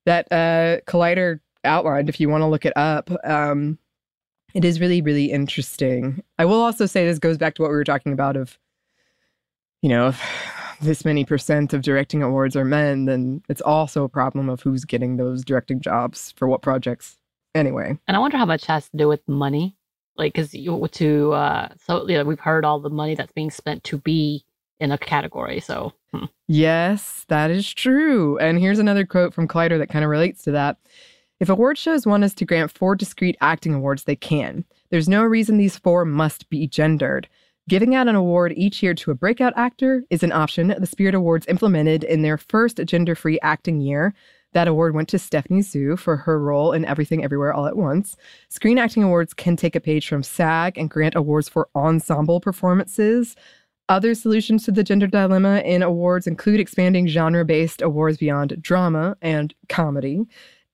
that 0.05 0.27
uh, 0.33 0.81
Collider 0.87 1.41
outlined 1.65 2.09
if 2.09 2.21
you 2.21 2.29
want 2.29 2.43
to 2.43 2.47
look 2.47 2.67
it 2.67 2.73
up. 2.77 3.11
Um, 3.25 3.79
it 4.55 4.65
is 4.65 4.81
really, 4.81 5.01
really 5.01 5.31
interesting. 5.31 6.23
I 6.39 6.45
will 6.45 6.61
also 6.61 6.87
say 6.87 7.07
this 7.07 7.19
goes 7.19 7.39
back 7.39 7.55
to 7.55 7.63
what 7.63 7.71
we 7.71 7.77
were 7.77 7.85
talking 7.85 8.13
about 8.13 8.37
of, 8.37 8.59
you 9.81 9.89
know, 9.89 10.09
if 10.09 10.23
this 10.81 11.05
many 11.05 11.25
percent 11.25 11.73
of 11.73 11.83
directing 11.83 12.23
awards 12.23 12.57
are 12.57 12.65
men, 12.65 13.05
then 13.05 13.43
it's 13.49 13.61
also 13.63 14.05
a 14.05 14.09
problem 14.09 14.49
of 14.49 14.61
who's 14.61 14.85
getting 14.85 15.17
those 15.17 15.45
directing 15.45 15.81
jobs 15.81 16.33
for 16.37 16.49
what 16.49 16.63
projects. 16.63 17.17
Anyway. 17.55 17.99
And 18.09 18.17
I 18.17 18.21
wonder 18.21 18.37
how 18.37 18.47
much 18.47 18.67
has 18.67 18.89
to 18.89 18.97
do 18.97 19.09
with 19.09 19.27
money. 19.29 19.77
Like, 20.17 20.35
because 20.35 20.53
you 20.53 20.87
to, 20.93 21.33
uh, 21.33 21.69
so, 21.87 22.07
you 22.07 22.19
know, 22.19 22.25
we've 22.25 22.39
heard 22.39 22.65
all 22.65 22.81
the 22.81 22.91
money 22.91 23.15
that's 23.15 23.33
being 23.33 23.51
spent 23.51 23.83
to 23.85 23.97
be 23.97 24.45
in 24.83 24.91
a 24.91 24.99
category. 24.99 25.61
So, 25.61 25.93
hmm. 26.13 26.25
yes, 26.49 27.25
that 27.29 27.51
is 27.51 27.73
true. 27.73 28.37
And 28.39 28.59
here's 28.59 28.81
another 28.81 29.07
quote 29.07 29.33
from 29.33 29.47
Collider 29.47 29.79
that 29.79 29.89
kind 29.89 30.05
of 30.05 30.11
relates 30.11 30.43
to 30.43 30.51
that. 30.51 30.77
If 31.39 31.49
award 31.49 31.79
shows 31.79 32.07
want 32.07 32.25
us 32.25 32.35
to 32.35 32.45
grant 32.45 32.73
four 32.73 32.97
discrete 32.97 33.37
acting 33.41 33.75
awards, 33.75 34.05
they 34.05 34.17
can. 34.17 34.65
There's 34.91 35.09
no 35.09 35.23
reason 35.23 35.57
these 35.57 35.79
four 35.79 36.05
must 36.05 36.51
be 36.51 36.67
gendered. 36.67 37.29
Giving 37.69 37.95
out 37.95 38.09
an 38.09 38.17
award 38.17 38.53
each 38.57 38.83
year 38.83 38.93
to 38.95 39.13
a 39.13 39.15
breakout 39.15 39.53
actor 39.57 40.03
is 40.11 40.25
an 40.25 40.33
option 40.33 40.75
the 40.77 40.87
Spirit 40.87 41.15
Awards 41.15 41.47
implemented 41.47 42.03
in 42.03 42.23
their 42.23 42.37
first 42.37 42.81
gender 42.85 43.15
free 43.15 43.39
acting 43.41 43.81
year. 43.81 44.15
That 44.53 44.69
award 44.69 44.95
went 44.95 45.09
to 45.11 45.19
Stephanie 45.19 45.63
Hsu 45.63 45.97
for 45.97 46.17
her 46.17 46.39
role 46.39 46.73
in 46.73 46.85
Everything 46.85 47.25
Everywhere 47.25 47.55
All 47.55 47.67
at 47.67 47.77
Once. 47.77 48.17
Screen 48.49 48.79
Acting 48.79 49.03
Awards 49.03 49.33
can 49.33 49.57
take 49.57 49.77
a 49.77 49.81
page 49.81 50.09
from 50.09 50.23
SAG 50.23 50.77
and 50.77 50.91
grant 50.91 51.15
awards 51.15 51.49
for 51.49 51.69
ensemble 51.75 52.41
performances. 52.41 53.37
Other 53.93 54.15
solutions 54.15 54.65
to 54.65 54.73
the 54.73 54.83
gender 54.83 55.07
dilemma 55.07 55.61
in 55.67 55.83
awards 55.83 56.27
include 56.27 56.61
expanding 56.61 57.07
genre 57.09 57.45
based 57.45 57.83
awards 57.83 58.17
beyond 58.17 58.57
drama 58.63 59.19
and 59.21 59.55
comedy. 59.69 60.25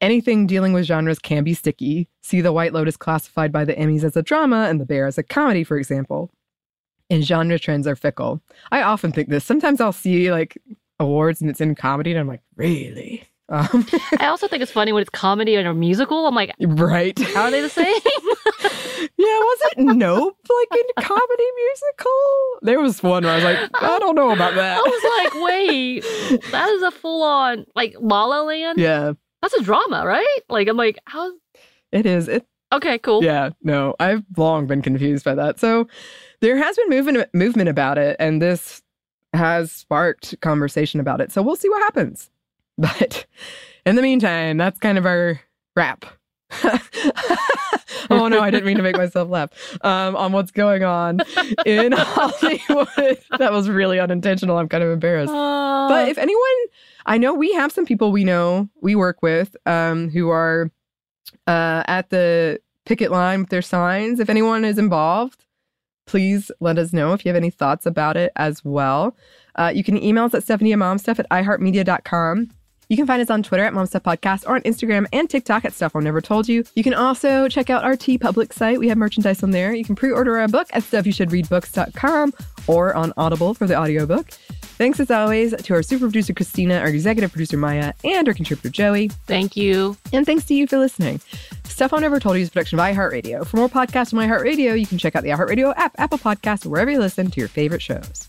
Anything 0.00 0.46
dealing 0.46 0.72
with 0.72 0.85
genres 0.85 1.18
can 1.18 1.42
be 1.42 1.52
sticky. 1.52 2.09
See 2.22 2.40
The 2.40 2.52
White 2.52 2.72
Lotus 2.72 2.96
classified 2.96 3.50
by 3.50 3.64
the 3.64 3.74
Emmys 3.74 4.04
as 4.04 4.16
a 4.16 4.22
drama 4.22 4.68
and 4.68 4.81
The 4.81 4.87
Bear 4.87 5.09
as 5.09 5.18
a 5.18 5.24
comedy, 5.24 5.64
for 5.64 5.76
example. 5.76 6.31
And 7.11 7.24
genre 7.24 7.59
trends 7.59 7.88
are 7.88 7.96
fickle. 7.96 8.40
I 8.70 8.83
often 8.83 9.11
think 9.11 9.31
this. 9.31 9.44
Sometimes 9.44 9.81
I'll 9.81 9.92
see 9.92 10.31
like 10.31 10.57
awards 11.00 11.40
and 11.40 11.50
it's 11.50 11.61
in 11.61 11.74
comedy, 11.74 12.12
and 12.12 12.20
I'm 12.20 12.28
like, 12.28 12.42
really? 12.54 13.24
Um, 13.50 13.87
I 14.18 14.26
also 14.26 14.46
think 14.46 14.62
it's 14.62 14.72
funny 14.72 14.92
when 14.92 15.00
it's 15.00 15.11
comedy 15.11 15.54
and 15.54 15.66
a 15.66 15.72
musical. 15.72 16.26
I'm 16.26 16.34
like, 16.34 16.54
right? 16.61 17.18
How 17.18 17.44
are 17.44 17.50
they 17.50 17.62
the 17.62 17.70
same? 17.70 17.87
yeah, 19.16 19.38
was 19.38 19.58
it 19.62 19.78
Nope 19.78 20.37
like 20.48 20.80
in 20.80 21.04
comedy 21.04 21.44
musical? 21.56 22.58
There 22.62 22.80
was 22.80 23.02
one 23.02 23.24
where 23.24 23.32
I 23.32 23.37
was 23.37 23.44
like, 23.44 23.70
I 23.82 23.98
don't 23.98 24.14
know 24.14 24.32
about 24.32 24.54
that. 24.54 24.78
I 24.78 24.80
was 24.80 25.32
like, 25.32 25.42
wait, 25.42 26.00
that 26.50 26.68
is 26.70 26.82
a 26.82 26.90
full 26.90 27.22
on 27.22 27.64
like 27.74 27.96
La 28.00 28.24
La 28.26 28.42
Land. 28.42 28.78
Yeah, 28.78 29.12
that's 29.42 29.54
a 29.54 29.62
drama, 29.62 30.04
right? 30.06 30.40
Like, 30.48 30.68
I'm 30.68 30.76
like, 30.76 30.98
how? 31.06 31.30
It 31.92 32.04
is. 32.04 32.28
It. 32.28 32.46
Okay, 32.70 32.98
cool. 32.98 33.24
Yeah, 33.24 33.50
no, 33.62 33.94
I've 33.98 34.24
long 34.37 34.66
been 34.66 34.82
confused 34.82 35.24
by 35.24 35.34
that. 35.37 35.58
So 35.58 35.88
there 36.40 36.58
has 36.58 36.76
been 36.76 36.90
movement 36.90 37.34
movement 37.34 37.68
about 37.70 37.96
it, 37.96 38.16
and 38.18 38.42
this 38.42 38.82
has 39.32 39.72
sparked 39.72 40.38
conversation 40.40 41.00
about 41.00 41.20
it. 41.20 41.32
So 41.32 41.40
we'll 41.40 41.56
see 41.56 41.68
what 41.70 41.80
happens. 41.82 42.30
But 42.98 43.26
in 43.84 43.96
the 43.96 44.02
meantime, 44.02 44.56
that's 44.56 44.78
kind 44.78 44.98
of 44.98 45.06
our 45.06 45.40
wrap. 45.74 46.04
oh 48.10 48.28
no, 48.28 48.40
I 48.40 48.50
didn't 48.50 48.66
mean 48.66 48.76
to 48.76 48.84
make 48.84 48.96
myself 48.96 49.28
laugh. 49.28 49.50
Um, 49.82 50.14
on 50.14 50.32
what's 50.32 50.52
going 50.52 50.84
on 50.84 51.20
in 51.66 51.92
Hollywood. 51.92 53.18
that 53.38 53.52
was 53.52 53.68
really 53.68 53.98
unintentional. 53.98 54.58
I'm 54.58 54.68
kind 54.68 54.84
of 54.84 54.90
embarrassed. 54.90 55.32
Uh... 55.32 55.88
But 55.88 56.08
if 56.08 56.18
anyone, 56.18 56.66
I 57.04 57.18
know 57.18 57.34
we 57.34 57.52
have 57.54 57.72
some 57.72 57.84
people 57.84 58.12
we 58.12 58.22
know 58.22 58.68
we 58.80 58.94
work 58.94 59.22
with 59.22 59.56
um, 59.66 60.08
who 60.10 60.28
are 60.28 60.70
uh, 61.48 61.82
at 61.88 62.10
the 62.10 62.60
picket 62.86 63.10
line 63.10 63.40
with 63.40 63.50
their 63.50 63.62
signs. 63.62 64.20
If 64.20 64.30
anyone 64.30 64.64
is 64.64 64.78
involved, 64.78 65.44
please 66.06 66.50
let 66.60 66.78
us 66.78 66.92
know 66.92 67.12
if 67.12 67.24
you 67.24 67.30
have 67.30 67.36
any 67.36 67.50
thoughts 67.50 67.86
about 67.86 68.16
it 68.16 68.32
as 68.36 68.64
well. 68.64 69.16
Uh, 69.56 69.72
you 69.74 69.82
can 69.82 70.02
email 70.02 70.24
us 70.24 70.34
at 70.34 70.44
stephaniemomstuff 70.44 71.18
at 71.18 71.28
iheartmedia.com. 71.30 72.50
You 72.88 72.96
can 72.96 73.07
find 73.07 73.22
us 73.22 73.31
on 73.31 73.42
Twitter 73.42 73.64
at 73.64 73.74
Mom 73.74 73.87
Stuff 73.87 74.03
Podcast 74.03 74.46
or 74.48 74.55
on 74.55 74.62
Instagram 74.62 75.07
and 75.12 75.29
TikTok 75.29 75.64
at 75.64 75.72
Stuff 75.72 75.94
I 75.94 76.01
Never 76.01 76.20
Told 76.20 76.48
You. 76.48 76.64
You 76.74 76.83
can 76.83 76.94
also 76.94 77.48
check 77.48 77.70
out 77.70 77.85
our 77.85 77.96
T 77.96 78.18
TeePublic 78.18 78.53
site. 78.53 78.79
We 78.79 78.88
have 78.88 78.98
merchandise 78.98 79.42
on 79.42 79.51
there. 79.51 79.74
You 79.74 79.85
can 79.85 79.94
pre-order 79.94 80.38
our 80.38 80.48
book 80.48 80.69
at 80.73 80.83
stuffyoushouldreadbooks.com 80.83 82.33
or 82.67 82.94
on 82.94 83.12
Audible 83.17 83.54
for 83.54 83.67
the 83.67 83.79
audiobook. 83.79 84.31
Thanks 84.31 85.00
as 85.00 85.10
always 85.10 85.54
to 85.54 85.75
our 85.75 85.83
super 85.83 86.06
producer 86.06 86.33
Christina, 86.33 86.79
our 86.79 86.87
executive 86.87 87.33
producer 87.33 87.56
Maya, 87.56 87.92
and 88.04 88.29
our 88.29 88.35
contributor 88.35 88.71
Joey. 88.71 89.08
Thank 89.27 89.56
you. 89.56 89.96
And 90.12 90.25
thanks 90.25 90.44
to 90.46 90.54
you 90.54 90.67
for 90.67 90.79
listening. 90.79 91.21
Stuff 91.65 91.92
I 91.92 91.98
Never 91.98 92.21
Told 92.21 92.37
You 92.37 92.42
is 92.42 92.48
a 92.48 92.52
production 92.52 92.79
of 92.79 92.85
iHeartRadio. 92.87 93.46
For 93.46 93.56
more 93.56 93.69
podcasts 93.69 94.15
on 94.15 94.27
iHeartRadio, 94.27 94.79
you 94.79 94.87
can 94.87 94.98
check 94.98 95.15
out 95.15 95.25
the 95.25 95.31
iHeartRadio 95.31 95.75
app, 95.77 95.94
Apple 95.98 96.19
Podcasts, 96.19 96.65
or 96.65 96.71
wherever 96.71 96.90
you 96.90 97.00
listen 97.00 97.31
to 97.31 97.40
your 97.40 97.48
favorite 97.48 97.83
shows. 97.83 98.29